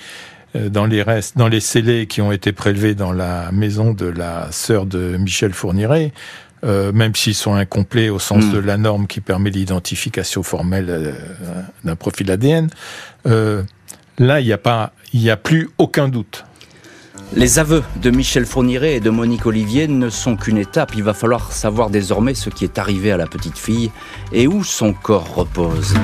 [0.54, 4.50] dans les restes, dans les scellés qui ont été prélevés dans la maison de la
[4.50, 6.12] sœur de Michel Fourniret,
[6.64, 8.52] euh, même s'ils sont incomplets au sens hmm.
[8.52, 11.12] de la norme qui permet l'identification formelle euh,
[11.84, 12.68] d'un profil ADN.
[13.26, 13.62] Euh,
[14.18, 16.44] là, il n'y a pas, il n'y a plus aucun doute.
[17.32, 20.92] Les aveux de Michel Fourniret et de Monique Olivier ne sont qu'une étape.
[20.94, 23.90] Il va falloir savoir désormais ce qui est arrivé à la petite fille
[24.32, 25.94] et où son corps repose.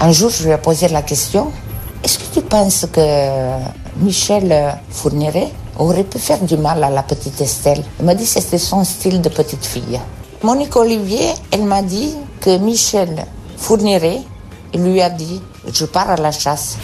[0.00, 1.52] Un jour, je lui ai posé la question
[2.02, 3.00] Est-ce que tu penses que
[3.98, 5.48] Michel Fourniret
[5.78, 7.82] aurait pu faire du mal à la petite Estelle?
[8.00, 10.00] Il m'a dit que c'était son style de petite fille.
[10.42, 13.24] Monique Olivier, elle m'a dit que Michel
[13.56, 14.20] Fourniret
[14.74, 15.40] lui a dit
[15.72, 16.78] Je pars à la chasse.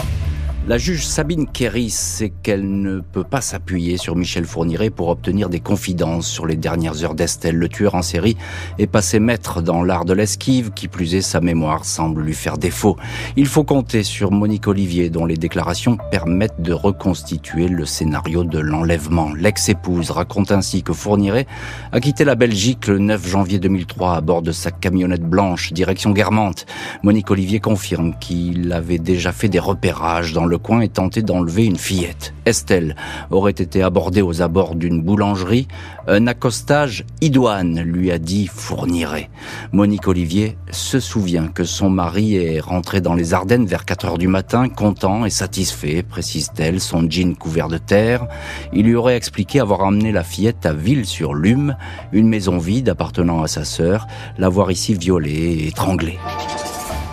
[0.68, 5.48] La juge Sabine Kéris sait qu'elle ne peut pas s'appuyer sur Michel Fourniret pour obtenir
[5.48, 7.56] des confidences sur les dernières heures d'Estelle.
[7.56, 8.36] Le tueur en série
[8.78, 12.58] est passé maître dans l'art de l'esquive, qui plus est, sa mémoire semble lui faire
[12.58, 12.98] défaut.
[13.36, 18.58] Il faut compter sur Monique Olivier, dont les déclarations permettent de reconstituer le scénario de
[18.58, 19.32] l'enlèvement.
[19.32, 21.46] L'ex-épouse raconte ainsi que Fourniret
[21.90, 26.10] a quitté la Belgique le 9 janvier 2003 à bord de sa camionnette blanche, direction
[26.10, 26.66] Guermantes.
[27.02, 31.64] Monique Olivier confirme qu'il avait déjà fait des repérages dans le coin et tenté d'enlever
[31.64, 32.34] une fillette.
[32.44, 32.96] Estelle
[33.30, 35.68] aurait été abordée aux abords d'une boulangerie.
[36.08, 39.30] Un accostage idoine, lui a dit Fourniret.
[39.72, 44.18] Monique Olivier se souvient que son mari est rentré dans les Ardennes vers 4 heures
[44.18, 48.26] du matin, content et satisfait, précise-t-elle, son jean couvert de terre.
[48.72, 51.76] Il lui aurait expliqué avoir emmené la fillette à Ville-sur-Lume,
[52.12, 56.18] une maison vide appartenant à sa sœur, l'avoir ici violée et étranglée.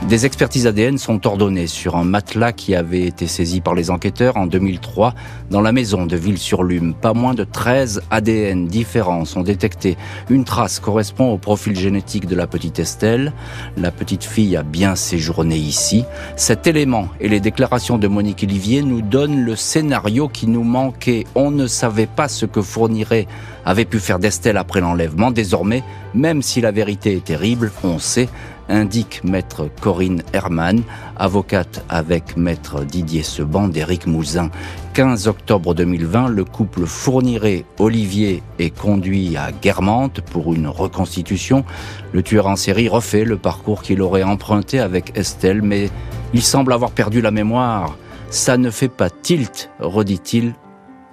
[0.04, 4.38] Des expertises ADN sont ordonnées sur un matelas qui avait été saisi par les enquêteurs
[4.38, 5.14] en 2003
[5.50, 6.94] dans la maison de Ville-sur-Lume.
[6.94, 9.98] Pas moins de 13 ADN différents sont détectés.
[10.30, 13.34] Une trace correspond au profil génétique de la petite Estelle.
[13.76, 16.06] La petite fille a bien séjourné ici.
[16.38, 21.26] Cet élément et les déclarations de Monique Olivier nous donnent le scénario qui nous manquait.
[21.36, 23.28] On ne savait pas ce que fournirait
[23.66, 25.32] avait pu faire d'Estelle après l'enlèvement.
[25.32, 25.84] Désormais,
[26.14, 28.30] même si la vérité est terrible, on sait
[28.70, 30.84] indique maître Corinne Herman,
[31.16, 34.50] avocate avec maître Didier Seban d'Éric Mouzin.
[34.94, 41.66] 15 octobre 2020, le couple fournirait Olivier est conduit à Guermantes pour une reconstitution.
[42.14, 45.90] Le tueur en série refait le parcours qu'il aurait emprunté avec Estelle, mais
[46.34, 47.98] il semble avoir perdu la mémoire.
[48.30, 50.54] Ça ne fait pas tilt, redit-il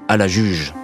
[0.08, 0.74] à la juge.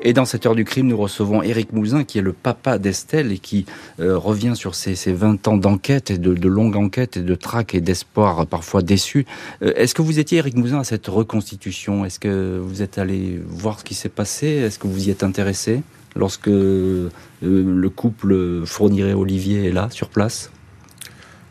[0.00, 3.32] Et dans cette heure du crime, nous recevons Éric Mouzin, qui est le papa d'Estelle
[3.32, 3.66] et qui
[3.98, 7.74] euh, revient sur ses, 20 ans d'enquête et de, de longues enquêtes et de trac
[7.74, 9.26] et d'espoir parfois déçus.
[9.62, 12.04] Euh, est-ce que vous étiez, Éric Mouzin, à cette reconstitution?
[12.04, 14.46] Est-ce que vous êtes allé voir ce qui s'est passé?
[14.46, 15.82] Est-ce que vous y êtes intéressé
[16.14, 17.10] lorsque euh,
[17.42, 20.52] le couple fournirait Olivier est là, sur place?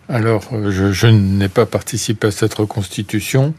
[0.08, 3.54] Alors, je, je n'ai pas participé à cette reconstitution.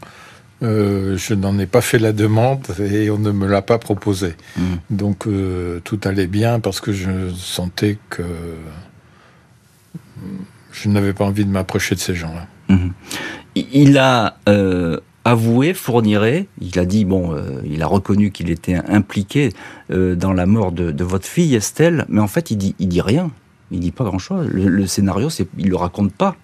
[0.61, 4.35] Euh, je n'en ai pas fait la demande et on ne me l'a pas proposé.
[4.57, 4.75] Hmm.
[4.89, 8.23] Donc euh, tout allait bien parce que je sentais que
[10.73, 12.47] je n'avais pas envie de m'approcher de ces gens-là.
[12.67, 12.89] Hmm.
[13.55, 19.53] Il a euh, avoué, fournirait, il a dit, bon, il a reconnu qu'il était impliqué
[19.89, 23.31] dans la mort de, votre fille Estelle, mais en fait il dit, il dit rien,
[23.71, 24.47] il dit pas grand-chose.
[24.51, 26.35] Le, le scénario, il le raconte pas.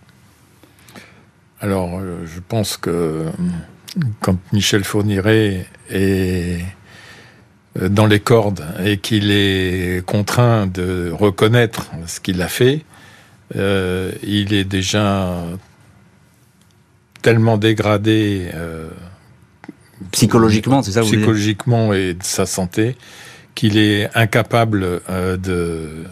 [1.61, 3.25] Alors je pense que
[4.21, 6.59] quand Michel Fourniret est
[7.81, 12.81] euh, dans les cordes et qu'il est contraint de reconnaître ce qu'il a fait,
[13.55, 15.43] euh, il est déjà
[17.21, 18.89] tellement dégradé euh,
[20.11, 22.95] psychologiquement, c'est ça Psychologiquement et de sa santé
[23.55, 26.03] qu'il est incapable de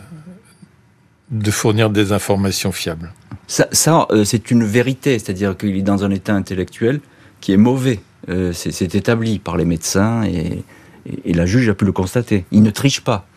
[1.31, 3.11] de fournir des informations fiables.
[3.47, 7.01] Ça, ça c'est une vérité, c'est-à-dire qu'il est dans un état intellectuel
[7.43, 7.99] qui est mauvais.
[8.29, 10.63] Euh, c'est établi par les médecins et,
[11.25, 12.45] la juge a pu le constater.
[12.53, 13.27] Il ne triche pas.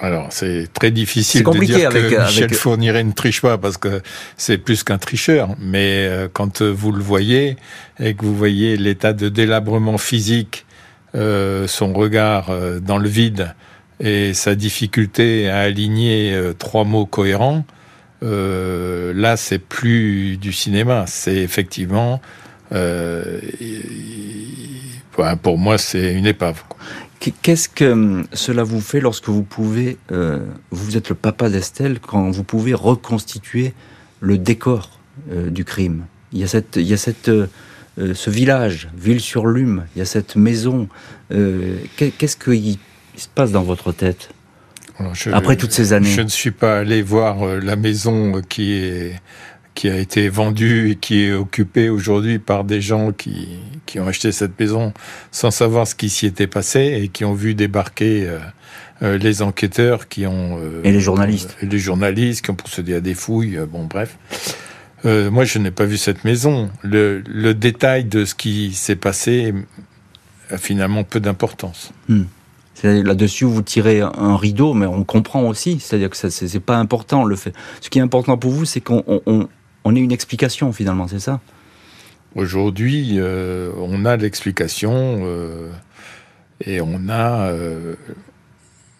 [0.00, 4.02] Alors, c'est très difficile de dire que Michel Fourniret ne triche pas parce que
[4.36, 5.50] c'est plus qu'un tricheur.
[5.60, 7.56] Mais euh, quand vous le voyez
[8.00, 10.66] et que vous voyez l'état de délabrement physique,
[11.14, 12.50] euh, son regard
[12.80, 13.54] dans le vide
[14.00, 17.64] et sa difficulté à aligner trois mots cohérents,
[18.22, 21.04] là, c'est plus du cinéma.
[21.06, 22.20] C'est effectivement
[22.72, 23.40] euh,
[25.42, 26.62] pour moi, c'est une épave.
[27.42, 31.98] Qu'est-ce que hum, cela vous fait lorsque vous pouvez, euh, vous êtes le papa d'Estelle,
[32.00, 33.72] quand vous pouvez reconstituer
[34.20, 34.98] le décor
[35.32, 36.04] euh, du crime?
[36.32, 37.30] Il y a cette, il y a cette,
[37.96, 40.88] ce village, Ville-sur-Lume, il y a cette maison.
[41.30, 42.78] Qu'est-ce qui
[43.16, 44.30] se passe dans votre tête?
[45.32, 49.20] Après toutes ces années Je ne suis pas allé voir la maison qui est
[49.76, 53.46] qui a été vendu et qui est occupé aujourd'hui par des gens qui,
[53.84, 54.94] qui ont acheté cette maison
[55.30, 58.38] sans savoir ce qui s'y était passé et qui ont vu débarquer euh,
[59.02, 60.58] euh, les enquêteurs qui ont...
[60.58, 61.56] Euh, et les journalistes.
[61.62, 64.16] Et les journalistes qui ont procédé à des fouilles, bon bref.
[65.04, 66.70] moi, je n'ai pas vu cette maison.
[66.82, 69.54] Le, le détail de ce qui s'est passé
[70.50, 71.92] a finalement peu d'importance.
[72.08, 72.24] Hmm.
[72.82, 75.80] Là-dessus, vous tirez un rideau, mais on comprend aussi.
[75.80, 77.24] C'est-à-dire que ce n'est pas important.
[77.24, 77.52] Le fait.
[77.80, 79.02] Ce qui est important pour vous, c'est qu'on
[79.86, 81.40] on ait une explication finalement, c'est ça?
[82.34, 85.70] Aujourd'hui, euh, on a l'explication euh,
[86.60, 87.94] et on a euh,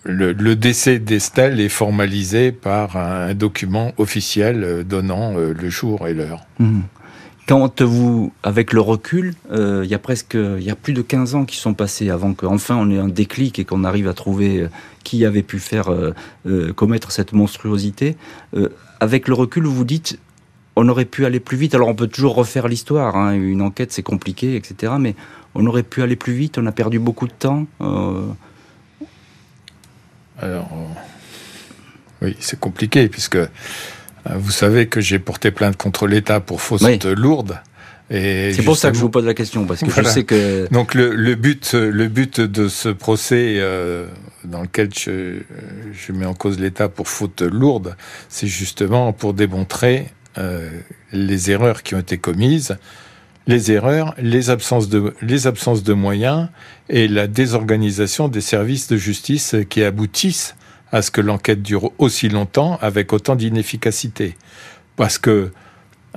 [0.05, 6.47] le, décès d'Estelle est formalisé par un, document officiel donnant le jour et l'heure.
[6.61, 6.83] Mmh.
[7.49, 11.35] Quand vous, avec le recul, il y a presque, il y a plus de 15
[11.35, 14.67] ans qui sont passés avant qu'enfin on ait un déclic et qu'on arrive à trouver
[15.05, 15.91] qui avait pu faire
[16.75, 18.17] commettre cette monstruosité.
[18.99, 20.19] avec le recul, vous vous dites,
[20.77, 21.75] on aurait pu aller plus vite.
[21.75, 23.33] Alors on peut toujours refaire l'histoire, hein.
[23.33, 24.93] une enquête c'est compliqué, etc.
[25.01, 25.15] Mais
[25.55, 27.67] on aurait pu aller plus vite, on a perdu beaucoup de temps.
[30.39, 30.69] Alors,
[32.23, 33.47] oui, c'est compliqué puisque euh,
[34.35, 37.61] vous savez que j'ai porté plainte contre l'État pour faute lourde.
[38.09, 40.95] C'est pour ça que je vous pose la question parce que je sais que donc
[40.95, 44.07] le, but le but de ce procès euh,
[44.45, 45.41] dans lequel je,
[45.93, 47.97] je, mets en cause l'État pour faute lourde,
[48.29, 50.07] c'est justement pour démontrer
[50.39, 50.69] euh,
[51.13, 52.77] les erreurs qui ont été commises
[53.47, 56.49] les erreurs, les absences de, moyens
[56.89, 60.57] et la désorganisation des services de justice qui aboutissent
[60.93, 64.37] à ce que l'enquête dure aussi longtemps avec autant d'inefficacité.
[64.97, 65.53] Parce que,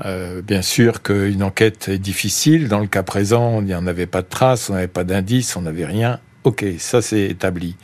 [0.06, 2.68] euh, bien sûr qu'une enquête est difficile.
[2.68, 5.56] Dans le cas présent, il n'y en avait pas de traces, on n'avait pas d'indices,
[5.56, 6.20] on n'avait rien.
[6.44, 7.76] Ok, ça c'est établi.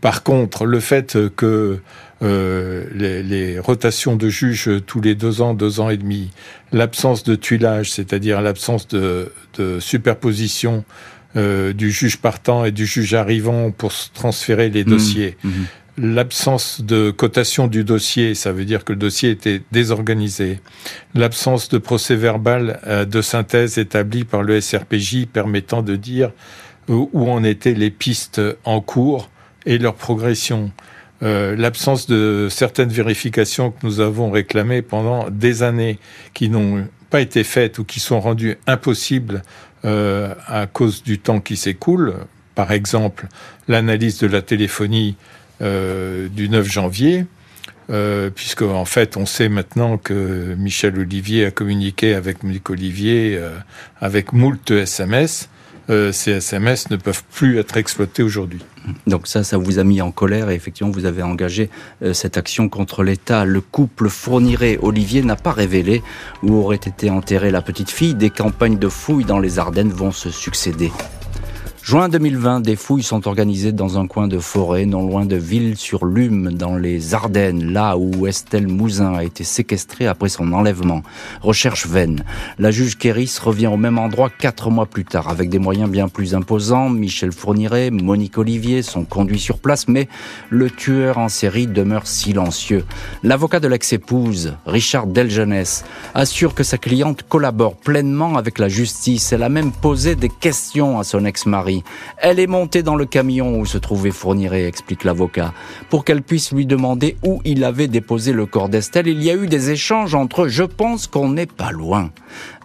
[0.00, 1.78] Par contre, le fait que
[2.22, 6.30] euh, les, rotations de juges tous les deux ans, deux ans et demi,
[6.72, 9.32] l'absence de tuilage, c'est-à-dire l'absence de,
[9.78, 10.84] superposition
[11.36, 14.88] euh, du juge partant et du juge arrivant pour transférer les mmh.
[14.88, 15.36] dossiers.
[15.44, 15.50] Mmh.
[15.98, 20.60] L'absence de cotation du dossier, ça veut dire que le dossier était désorganisé.
[21.14, 26.32] L'absence de procès verbal euh, de synthèse établi par le SRPJ permettant de dire
[26.88, 29.30] où en étaient les pistes en cours
[29.66, 30.70] et leur progression.
[31.22, 35.98] Euh, l'absence de certaines vérifications que nous avons réclamées pendant des années,
[36.32, 39.42] qui n'ont pas été faites ou qui sont rendues impossibles
[39.84, 42.14] euh, à cause du temps qui s'écoule.
[42.54, 43.28] Par exemple,
[43.68, 45.16] l'analyse de la téléphonie
[45.62, 47.26] euh, du 9 janvier,
[47.90, 53.36] euh, puisque en fait on sait maintenant que Michel Olivier a communiqué avec Monique Olivier
[53.36, 53.50] euh,
[54.00, 55.49] avec moult SMS.
[55.90, 58.60] Euh, ces SMS ne peuvent plus être exploités aujourd'hui.
[59.06, 61.68] Donc ça, ça vous a mis en colère et effectivement vous avez engagé
[62.02, 63.44] euh, cette action contre l'État.
[63.44, 66.02] Le couple fournirait Olivier n'a pas révélé
[66.42, 68.14] où aurait été enterrée la petite fille.
[68.14, 70.92] Des campagnes de fouilles dans les Ardennes vont se succéder.
[71.82, 76.52] Juin 2020, des fouilles sont organisées dans un coin de forêt, non loin de Ville-sur-Lume,
[76.52, 81.02] dans les Ardennes, là où Estelle Mouzin a été séquestrée après son enlèvement.
[81.40, 82.22] Recherche vaine.
[82.58, 86.08] La juge Kéris revient au même endroit quatre mois plus tard, avec des moyens bien
[86.08, 86.90] plus imposants.
[86.90, 90.06] Michel Fourniret, Monique Olivier sont conduits sur place, mais
[90.50, 92.84] le tueur en série demeure silencieux.
[93.22, 99.32] L'avocat de l'ex-épouse, Richard Delgenès, assure que sa cliente collabore pleinement avec la justice.
[99.32, 101.69] Elle a même posé des questions à son ex-mari.
[102.18, 105.52] Elle est montée dans le camion où se trouvait Fourniret, explique l'avocat,
[105.88, 109.08] pour qu'elle puisse lui demander où il avait déposé le corps d'Estelle.
[109.08, 110.48] Il y a eu des échanges entre eux.
[110.48, 112.10] Je pense qu'on n'est pas loin.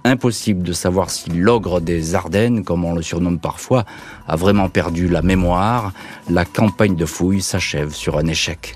[0.04, 3.86] Impossible de savoir si l'ogre des Ardennes, comme on le surnomme parfois,
[4.28, 5.94] a vraiment perdu la mémoire.
[6.30, 8.76] La campagne de fouilles s'achève sur un échec.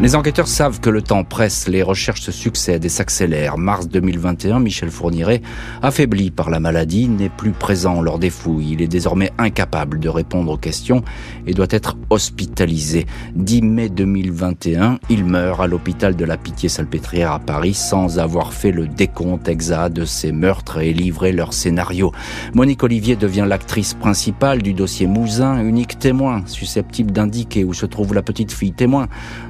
[0.00, 3.58] Les enquêteurs savent que le temps presse, les recherches se succèdent et s'accélèrent.
[3.58, 5.42] Mars 2021, Michel Fourniret,
[5.82, 8.72] affaibli par la maladie, n'est plus présent lors des fouilles.
[8.72, 11.02] Il est désormais incapable de répondre aux questions
[11.46, 13.04] et doit être hospitalisé.
[13.34, 18.72] 10 mai 2021, il meurt à l'hôpital de la Pitié-Salpêtrière à Paris sans avoir fait
[18.72, 22.10] le décompte exact de ses meurtres et livré leur scénario.
[22.54, 28.14] Monique Olivier devient l'actrice principale du dossier Mouzin, unique témoin susceptible d'indiquer où se trouve
[28.14, 29.06] la petite fille témoin,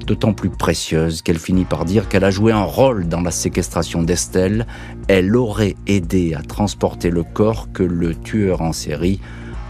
[0.08, 4.02] d'autant plus précieuse qu'elle finit par dire qu'elle a joué un rôle dans la séquestration
[4.02, 4.66] d'Estelle.
[5.06, 9.20] Elle aurait aidé à transporter le corps que le tueur en série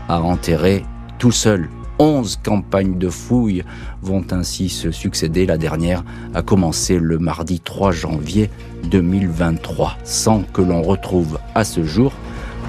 [0.08, 0.84] a enterré
[1.18, 1.68] tout seul.
[1.98, 3.64] Onze campagnes de fouilles
[4.00, 5.44] vont ainsi se succéder.
[5.44, 6.04] La dernière
[6.34, 8.48] a commencé le mardi 3 janvier
[8.84, 12.12] 2023, sans que l'on retrouve à ce jour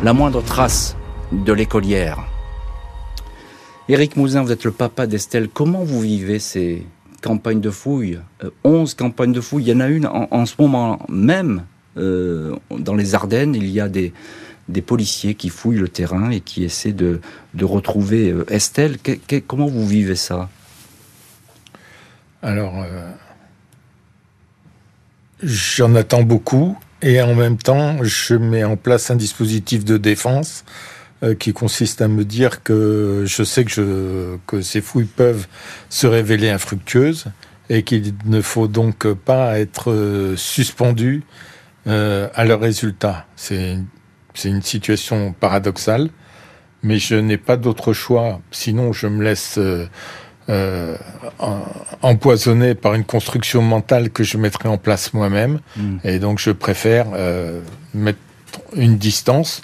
[0.03, 0.97] la moindre trace
[1.31, 2.17] de l'écolière.
[3.89, 5.49] Éric Mouzin, vous êtes le papa d'Estelle.
[5.53, 6.87] Comment vous vivez ces,
[7.21, 8.19] campagnes de fouilles,
[8.63, 9.63] 11 euh, campagnes de fouilles.
[9.65, 11.63] Il y en a une en, ce moment même,
[11.97, 14.13] euh, dans les Ardennes, il y a des,
[14.67, 17.21] des policiers qui fouillent le terrain et qui essaient de,
[17.53, 18.97] de retrouver euh, Estelle.
[19.47, 20.49] comment vous vivez ça?
[22.43, 22.73] Alors,
[25.43, 30.65] j'en attends beaucoup et en même temps, je mets en place un dispositif de défense
[31.23, 35.47] euh, qui consiste à me dire que je sais que, je, que ces fouilles peuvent
[35.89, 37.25] se révéler infructueuses
[37.69, 41.23] et qu'il ne faut donc pas être euh, suspendu
[41.87, 43.25] euh, à leur résultat.
[43.35, 43.77] C'est
[44.45, 46.09] une situation paradoxale,
[46.83, 48.41] mais je n'ai pas d'autre choix.
[48.51, 49.59] Sinon, je me laisse
[50.49, 50.97] euh,
[52.01, 55.59] empoisonné par une construction mentale que je mettrais en place moi-même.
[55.77, 55.97] Mm.
[56.03, 57.61] Et donc je préfère euh,
[57.93, 58.19] mettre
[58.75, 59.61] une distance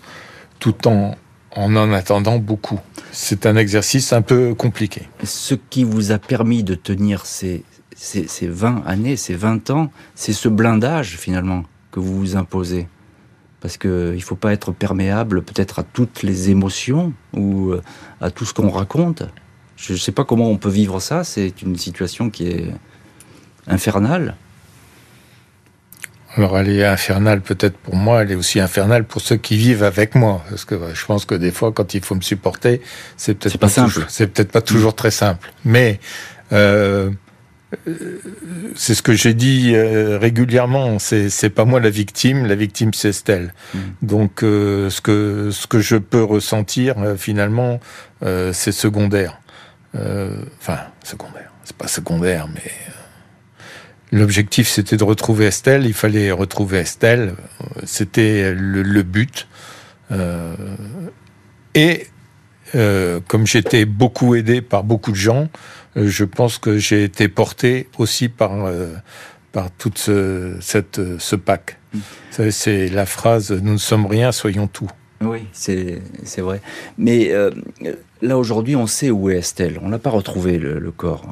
[0.60, 1.16] tout en
[1.56, 2.80] en, en attendant beaucoup.
[3.12, 5.10] C'est un exercice un peu compliqué.
[5.24, 7.64] Ce qui vous a permis de tenir ces,
[7.96, 12.88] ces, ces 20 années, ces 20 ans, c'est ce blindage finalement que vous vous imposez
[13.60, 17.82] parce qu'il ne faut pas être perméable peut-être à toutes les émotions ou euh,
[18.22, 19.24] à tout ce qu'on raconte.
[19.76, 22.74] Je ne sais pas comment on peut vivre ça, c'est une situation qui est
[23.68, 24.36] infernale.
[26.38, 29.84] Alors elle est infernale peut-être pour moi, elle est aussi infernale pour ceux qui vivent
[29.84, 32.82] avec moi, parce que je pense que des fois quand il faut me supporter,
[33.18, 35.52] c'est peut-être pas, simple, c'est peut-être pas toujours très simple.
[35.66, 36.00] Mais
[36.54, 37.10] euh,
[38.76, 41.00] c'est ce que j'ai dit euh, régulièrement.
[41.00, 43.54] C'est c'est pas moi la victime, la victime c'est Estelle.
[43.74, 43.80] Mm.
[44.04, 47.80] Donc euh, ce que ce que je peux ressentir euh, finalement,
[48.22, 49.40] c'est secondaire.
[49.94, 52.72] Enfin secondaire, c'est pas secondaire, mais
[54.12, 55.86] L'objectif, c'était de retrouver Estelle.
[55.86, 57.36] Il fallait retrouver Estelle.
[57.84, 59.48] C'était le, but.
[60.12, 60.56] Euh,
[61.74, 62.08] et
[62.76, 65.50] euh, comme j'étais beaucoup aidé par beaucoup de gens,
[65.98, 68.72] euh, je pense que j'ai été porté aussi par
[69.52, 71.78] par toute ce, cette, ce pack.
[71.94, 72.50] Mm.
[72.52, 74.90] C'est la phrase "Nous ne sommes rien, soyons tout".
[75.22, 76.02] Oui, c'est
[76.38, 76.62] vrai.
[76.98, 77.32] Mais
[78.22, 79.80] là aujourd'hui, on sait où est Estelle.
[79.82, 81.26] On n'a pas retrouvé le, le corps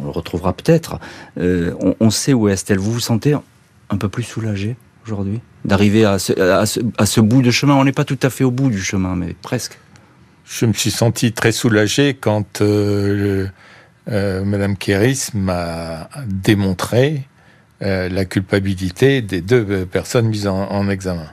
[0.00, 0.98] on le retrouvera peut-être.
[1.38, 2.78] Euh, on, sait où est Estelle.
[2.78, 4.76] Vous vous sentez un peu plus soulagé
[5.06, 7.74] aujourd'hui d'arriver à ce, bout de chemin?
[7.74, 9.78] On n'est pas tout à fait au bout du chemin, mais presque.
[10.46, 13.46] Je me suis senti très soulagé quand euh,
[14.08, 17.26] euh, Madame Kéris m'a démontré
[17.82, 21.28] la culpabilité des deux personnes mises en examen.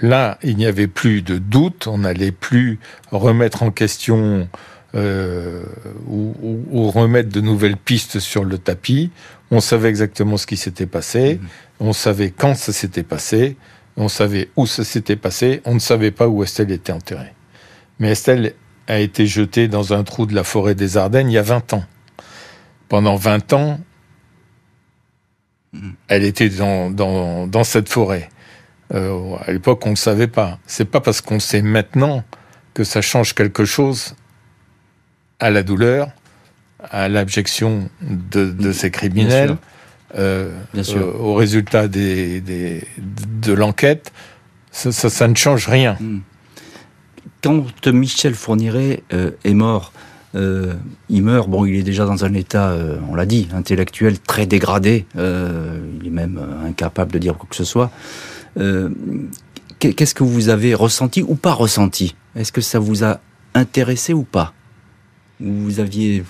[0.00, 2.78] Là, il n'y avait plus de doute, on n'allait plus
[3.10, 4.48] remettre en question
[4.94, 5.62] euh,
[6.08, 9.10] ou, remettre de nouvelles pistes sur le tapis.
[9.50, 11.48] On savait exactement ce qui s'était passé, mhm.
[11.88, 13.56] on savait quand ça s'était passé,
[13.96, 17.34] on savait où ça s'était passé, on ne savait pas où Estelle était enterrée.
[17.98, 18.54] Mais Estelle
[18.86, 21.74] a été jetée dans un trou de la forêt des Ardennes il y a 20
[21.74, 21.84] ans.
[22.88, 23.80] Pendant 20 ans,
[25.74, 25.92] mhm.
[26.08, 28.30] elle était dans, dans, dans cette forêt.
[28.94, 30.58] Euh, à l'époque, on ne savait pas.
[30.66, 32.24] C'est pas parce qu'on sait maintenant
[32.74, 34.14] que ça change quelque chose
[35.38, 36.08] à la douleur,
[36.90, 39.56] à l'abjection de, ces criminels,
[40.16, 44.12] euh, euh, au résultat des, de l'enquête,
[44.72, 45.96] ça, ne change rien.
[46.00, 46.20] Hmm.
[47.42, 49.02] Quand Michel Fourniret
[49.44, 49.92] est mort,
[50.34, 52.76] il meurt, bon, il est déjà dans un état,
[53.08, 57.64] on l'a dit, intellectuel très dégradé, il est même incapable de dire quoi que ce
[57.64, 57.90] soit.
[58.56, 62.14] Qu'est-ce que vous avez ressenti ou pas ressenti?
[62.36, 63.20] Est-ce que ça vous a
[63.54, 64.52] intéressé ou pas?
[65.40, 66.24] Vous aviez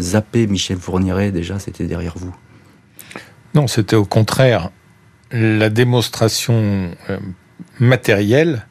[0.00, 2.34] zappé Michel Fourniret déjà, c'était derrière vous
[3.54, 4.70] Non, c'était au contraire
[5.30, 7.18] la démonstration euh,
[7.78, 8.66] matérielle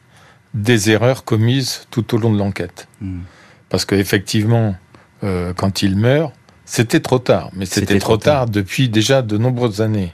[0.54, 2.88] des erreurs commises tout au long de l'enquête.
[3.00, 3.20] Hmm.
[3.68, 4.74] Parce qu'effectivement,
[5.22, 6.32] euh, quand il meurt,
[6.64, 7.50] c'était trop tard.
[7.54, 8.46] Mais c'était trop, tard.
[8.46, 10.12] depuis déjà de nombreuses années.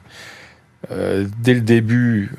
[0.91, 2.31] Euh, dès le début,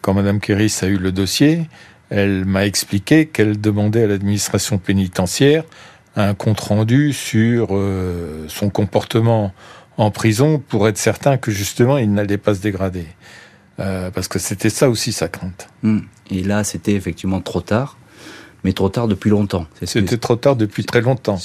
[0.00, 1.68] quand Mme Kéris a eu le dossier,
[2.10, 5.64] elle m'a expliqué qu'elle demandait à l'administration pénitentiaire
[6.16, 9.52] un compte rendu sur euh, son comportement
[9.96, 13.06] en prison pour être certain que justement il n'allait pas se dégrader.
[13.80, 15.68] Euh, parce que c'était ça aussi sa crainte.
[15.82, 16.00] Hmm.
[16.30, 17.98] Et là, c'était effectivement trop tard,
[18.62, 19.66] mais trop tard depuis longtemps.
[19.82, 21.38] C'était trop tard depuis très longtemps.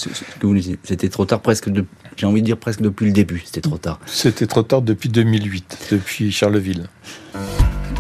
[0.84, 1.86] C'était trop tard presque, de,
[2.20, 3.41] j'ai envie de dire presque depuis le début.
[3.45, 3.97] C'était trop tard.
[4.05, 6.88] C'était trop tard depuis 2008, depuis Charleville.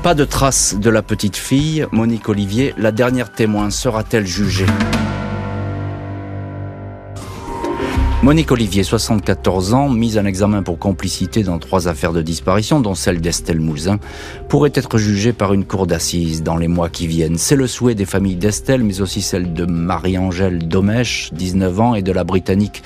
[0.03, 1.85] Pas de traces de la petite fille.
[1.93, 4.65] Monique Olivier, la dernière témoin, sera-t-elle jugée?
[8.21, 12.93] Monique Olivier, 74 ans, mise en examen pour complicité dans trois affaires de disparition, dont
[12.93, 13.97] celle d'Estelle Mouzin,
[14.49, 17.37] pourrait être jugée par une cour d'assises dans les mois qui viennent.
[17.37, 22.01] C'est le souhait des familles d'Estelle, mais aussi celle de Marie-Angèle Domèche, 19 ans, et
[22.01, 22.83] de la Britannique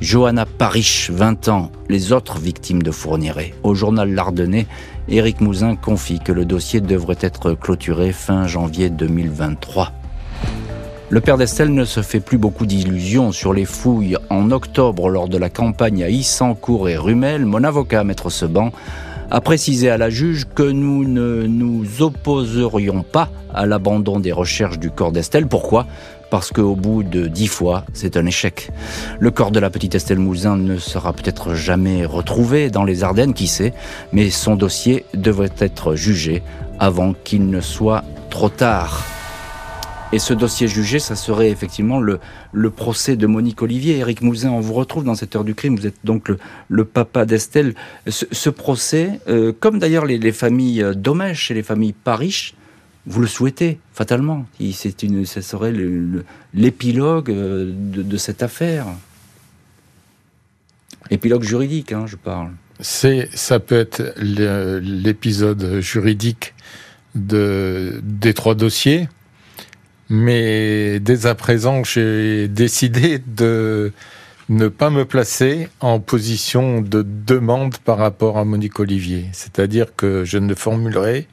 [0.00, 3.54] Johanna Parich, 20 ans, les autres victimes de Fourniret.
[3.62, 4.66] Au journal L'Ardennais,
[5.08, 9.92] Éric Mouzin confie que le dossier devrait être clôturé fin janvier 2023.
[11.10, 14.16] Le père d'Estelle ne se fait plus beaucoup d'illusions sur les fouilles.
[14.30, 18.72] En octobre, lors de la campagne à Issancourt et Rumel, mon avocat, maître Seban,
[19.30, 24.78] a précisé à la juge que nous ne nous opposerions pas à l'abandon des recherches
[24.78, 25.46] du corps d'Estelle.
[25.46, 25.86] Pourquoi?
[26.30, 28.70] Parce qu'au bout de dix fois, c'est un échec.
[29.20, 33.34] Le corps de la petite Estelle Mouzin ne sera peut-être jamais retrouvé dans les Ardennes,
[33.34, 33.74] qui sait,
[34.12, 36.42] mais son dossier devrait être jugé
[36.80, 39.04] avant qu'il ne soit trop tard.
[40.14, 42.20] Et ce dossier jugé, ça serait effectivement le,
[42.70, 43.96] procès de Monique Olivier.
[43.96, 45.74] Éric Mouzin, on vous retrouve dans cette heure du crime.
[45.74, 46.30] Vous êtes donc
[46.68, 47.74] le, papa d'Estelle.
[48.06, 52.54] Ce, procès, euh, comme d'ailleurs les, les, familles Domèche et les familles Parish,
[53.06, 54.46] vous le souhaitez fatalement.
[54.72, 55.72] C'est une, serait
[56.54, 58.86] l'épilogue euh, de, cette affaire.
[61.10, 62.50] Épilogue juridique, hein, je parle.
[62.78, 66.54] C'est, ça peut être l'épisode juridique
[67.16, 69.08] de, des trois dossiers,
[70.14, 73.92] mais dès à présent, j'ai décidé de
[74.48, 79.26] ne pas me placer en position de demande par rapport à Monique Olivier.
[79.32, 81.26] C'est-à-dire que je ne formulerai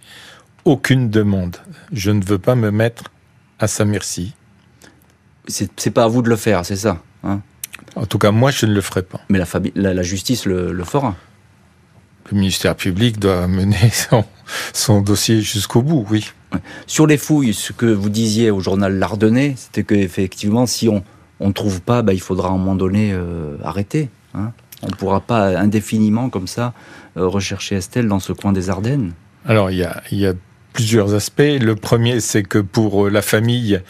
[0.66, 1.58] aucune demande.
[1.92, 3.04] Je ne veux pas me mettre
[3.60, 4.34] à sa merci.
[5.48, 7.42] C'est pas à vous de le faire, c'est ça hein?
[7.96, 9.20] En tout cas, moi, je ne le ferai pas.
[9.30, 9.38] Mais
[9.76, 11.16] la, la, justice le, fera
[12.32, 14.24] Le ministère public doit mener son,
[14.74, 16.32] son dossier jusqu'au bout, oui.
[16.88, 21.04] Sur les fouilles, ce que vous disiez au journal L'Ardennais, c'était qu'effectivement, si on
[21.40, 24.10] ne trouve pas, bah, il faudra à un moment donné euh, arrêter.
[24.34, 24.52] Hein
[24.84, 26.74] on ne pourra pas indéfiniment, comme ça,
[27.18, 29.14] euh, rechercher Estelle dans ce coin des Ardennes.
[29.46, 30.34] Alors, il y a,
[30.74, 31.42] plusieurs aspects.
[31.42, 33.82] Le premier, c'est que pour la famille,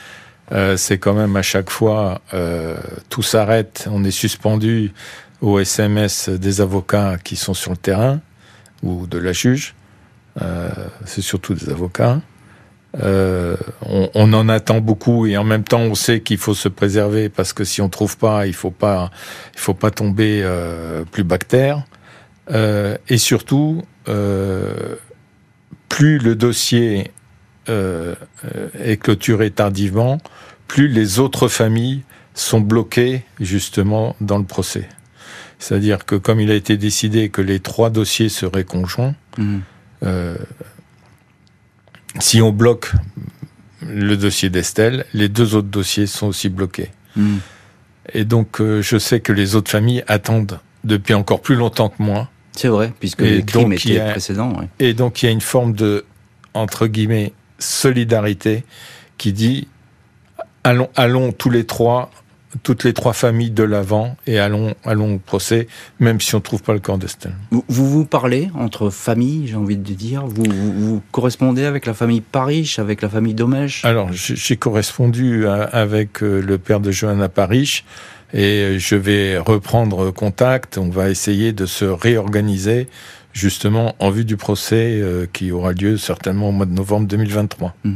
[0.52, 2.76] euh, c'est quand même à chaque fois euh,
[3.10, 4.92] tout s'arrête, on est suspendu
[5.42, 8.20] au SMS des avocats qui sont sur le terrain
[8.84, 9.76] ou de la juge.
[10.42, 10.70] Euh,
[11.06, 12.22] c'est surtout des avocats.
[13.02, 16.68] Euh, on, on, en attend beaucoup et en même temps on sait qu'il faut se
[16.68, 19.12] préserver parce que si on trouve pas, il faut pas,
[19.54, 21.84] il faut pas tomber euh, plus bactère.
[22.54, 23.84] et surtout,
[25.88, 27.12] plus le dossier
[27.70, 28.16] euh,
[28.80, 30.18] est clôturé tardivement,
[30.68, 32.02] plus les autres familles
[32.34, 34.90] sont bloquées justement dans le procès.
[35.60, 39.58] C'est-à-dire que comme il a été décidé que les trois dossiers seraient conjoints, mmh.
[40.04, 40.36] euh,
[42.20, 42.92] si on bloque
[43.88, 46.92] le dossier d'Estelle, les deux autres dossiers sont aussi bloqués.
[47.16, 47.38] Mmh.
[48.14, 52.02] Et donc euh, je sais que les autres familles attendent depuis encore plus longtemps que
[52.02, 54.54] moi c'est vrai, puisque les crimes étaient précédents.
[54.80, 56.06] Et donc il y a une forme de,
[56.54, 58.64] entre guillemets, solidarité
[59.18, 59.68] qui dit
[60.64, 62.12] allons, allons tous les trois,
[62.64, 65.68] toutes les trois familles de l'avant et allons, allons au procès,
[66.00, 67.34] même si on ne trouve pas le corps d'Estelle.
[67.52, 72.22] Vous, vous, parlez entre familles, j'ai envie de dire vous, vous, correspondez avec la famille
[72.22, 77.86] Parish, avec la famille Domèche Alors, j'ai correspondu avec euh, le père de Johanna Parish
[78.34, 80.78] et je vais reprendre contact.
[80.78, 82.88] On va essayer de se réorganiser
[83.34, 87.74] justement en vue du procès euh, qui aura lieu certainement au mois de novembre 2023.
[87.84, 87.96] Hmm.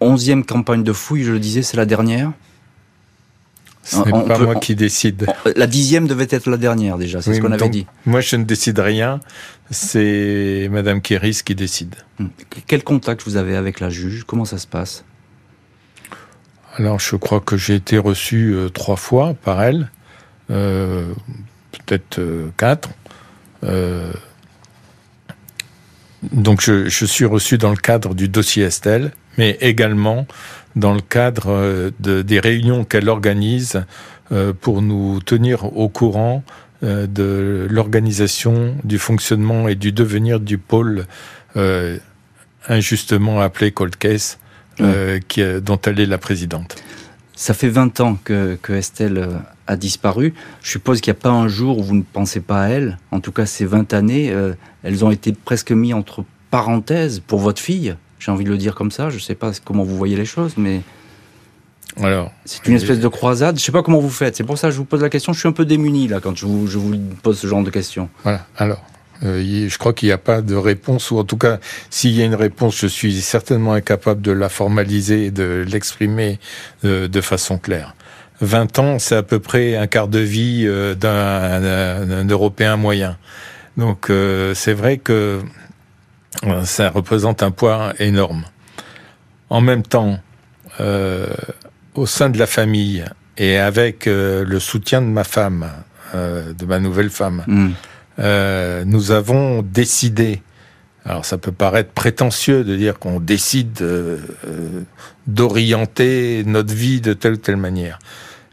[0.00, 2.32] Onzième campagne de fouilles, je le disais, c'est la dernière
[3.86, 5.26] ce n'est pas moi qui décide.
[5.54, 7.86] La dixième devait être la dernière déjà, c'est ce qu'on avait dit.
[8.04, 9.20] Moi je ne décide rien,
[9.70, 11.94] c'est Madame Kéris qui décide.
[12.18, 12.26] Hmm.
[12.66, 14.24] Quel contact vous avez avec la juge?
[14.26, 15.04] Comment ça se passe?
[16.78, 19.90] Alors, je crois que j'ai été reçu euh, trois fois par elle,
[20.50, 21.10] euh,
[21.72, 22.90] peut-être euh, quatre.
[26.32, 30.26] donc, je, suis reçu dans le cadre du dossier Estelle, mais également
[30.74, 33.84] dans le cadre des réunions qu'elle organise
[34.60, 36.42] pour nous tenir au courant
[36.82, 41.06] de l'organisation, du fonctionnement et du devenir du pôle
[42.68, 44.38] injustement appelé Cold Case
[44.80, 46.76] euh, qui, dont elle est la présidente.
[47.34, 50.34] Ça fait 20 ans que, que Estelle euh, a disparu.
[50.62, 52.98] Je suppose qu'il n'y a pas un jour où vous ne pensez pas à elle.
[53.10, 57.40] En tout cas, ces 20 années, euh, elles ont été presque mises entre parenthèses pour
[57.40, 57.96] votre fille.
[58.26, 59.08] J'ai envie de le dire comme ça.
[59.08, 60.80] Je ne sais pas comment vous voyez les choses, mais
[62.02, 63.56] alors, c'est une espèce de croisade.
[63.56, 64.34] Je ne sais pas comment vous faites.
[64.34, 65.32] C'est pour ça que je vous pose la question.
[65.32, 67.70] Je suis un peu démuni là quand je vous, je vous pose ce genre de
[67.70, 68.08] questions.
[68.24, 68.44] Voilà.
[68.56, 68.82] Alors,
[69.22, 72.22] euh, je crois qu'il n'y a pas de réponse, ou en tout cas, s'il y
[72.22, 76.40] a une réponse, je suis certainement incapable de la formaliser et de l'exprimer
[76.84, 77.94] euh, de façon claire.
[78.40, 83.18] 20 ans, c'est à peu près un quart de vie euh, d'un Européen moyen.
[83.76, 84.10] Donc
[84.54, 85.40] c'est vrai que
[86.64, 88.44] ça représente un poids énorme.
[89.50, 90.18] En même temps,
[91.94, 93.04] au sein de la famille
[93.36, 95.70] et avec le soutien de ma femme,
[96.14, 97.74] de ma nouvelle femme.
[98.18, 100.42] Euh, nous avons décidé,
[101.04, 104.18] alors ça peut paraître prétentieux de dire qu'on décide euh,
[105.26, 107.98] d'orienter notre vie de telle ou telle manière,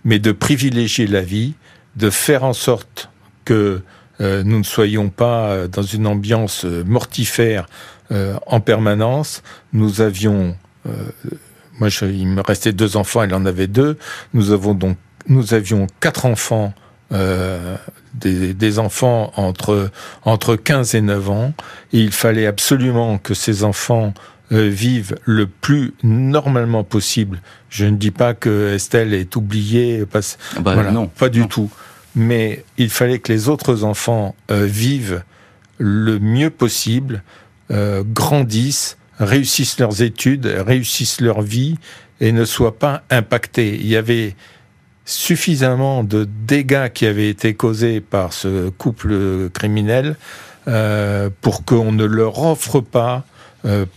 [0.03, 1.53] mais de privilégier la vie,
[1.95, 3.09] de faire en sorte
[3.45, 3.79] que euh,
[4.19, 7.67] nous ne soyons pas dans une ambiance mortifère
[8.45, 9.43] en permanence.
[9.73, 10.55] Nous avions,
[11.79, 13.97] moi je, il me restait deux enfants, elle en avait deux.
[14.33, 14.97] Nous avons donc,
[15.27, 16.73] nous avions quatre enfants
[17.13, 17.75] euh,
[18.15, 19.91] des, des, enfants entre,
[20.23, 21.53] entre 15 et 9 ans.
[21.91, 24.13] Et il fallait absolument que ces enfants
[24.51, 27.41] euh, vivent le plus normalement possible.
[27.69, 31.47] Je ne dis pas que Estelle est oubliée, parce, ah bah, voilà, non, pas du
[31.47, 31.69] tout.
[32.15, 35.23] Mais il fallait que les autres enfants euh, vivent
[35.77, 37.23] le mieux possible,
[37.71, 41.77] euh, grandissent, réussissent leurs études, réussissent leur vie
[42.21, 43.75] et ne soient pas impactés.
[43.75, 44.35] Il y avait
[45.05, 50.15] suffisamment de dégâts qui avaient été causés par ce couple criminel
[50.67, 53.25] euh, pour qu'on ne leur offre pas,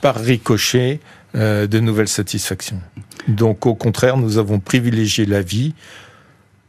[0.01, 1.01] par ricochet,
[1.35, 2.81] de nouvelles satisfactions.
[3.27, 5.75] Donc au contraire, nous avons privilégié la vie.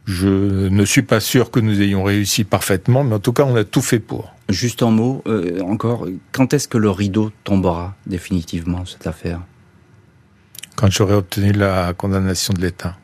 [0.08, 0.28] Je
[0.70, 3.64] ne suis pas sûr que nous ayons réussi parfaitement, mais en tout cas, on a
[3.64, 4.32] tout fait pour.
[4.48, 9.40] Juste en mots, euh, encore, quand est-ce que le rideau tombera définitivement, cette affaire?
[10.76, 12.96] Quand j'aurai obtenu la condamnation de l'État.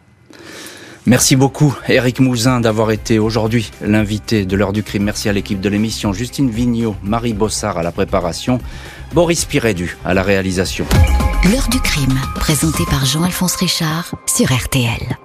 [1.05, 5.05] Merci beaucoup, Eric Mouzin, d'avoir été aujourd'hui l'invité de l'heure du crime.
[5.05, 8.61] Merci à l'équipe de l'émission, Justine Vignot, Marie Bossard à la préparation,
[9.13, 10.87] Boris Pirédu à la réalisation.
[11.53, 15.19] L'heure du crime, présenté par Jean-Alphonse Richard sur RTL.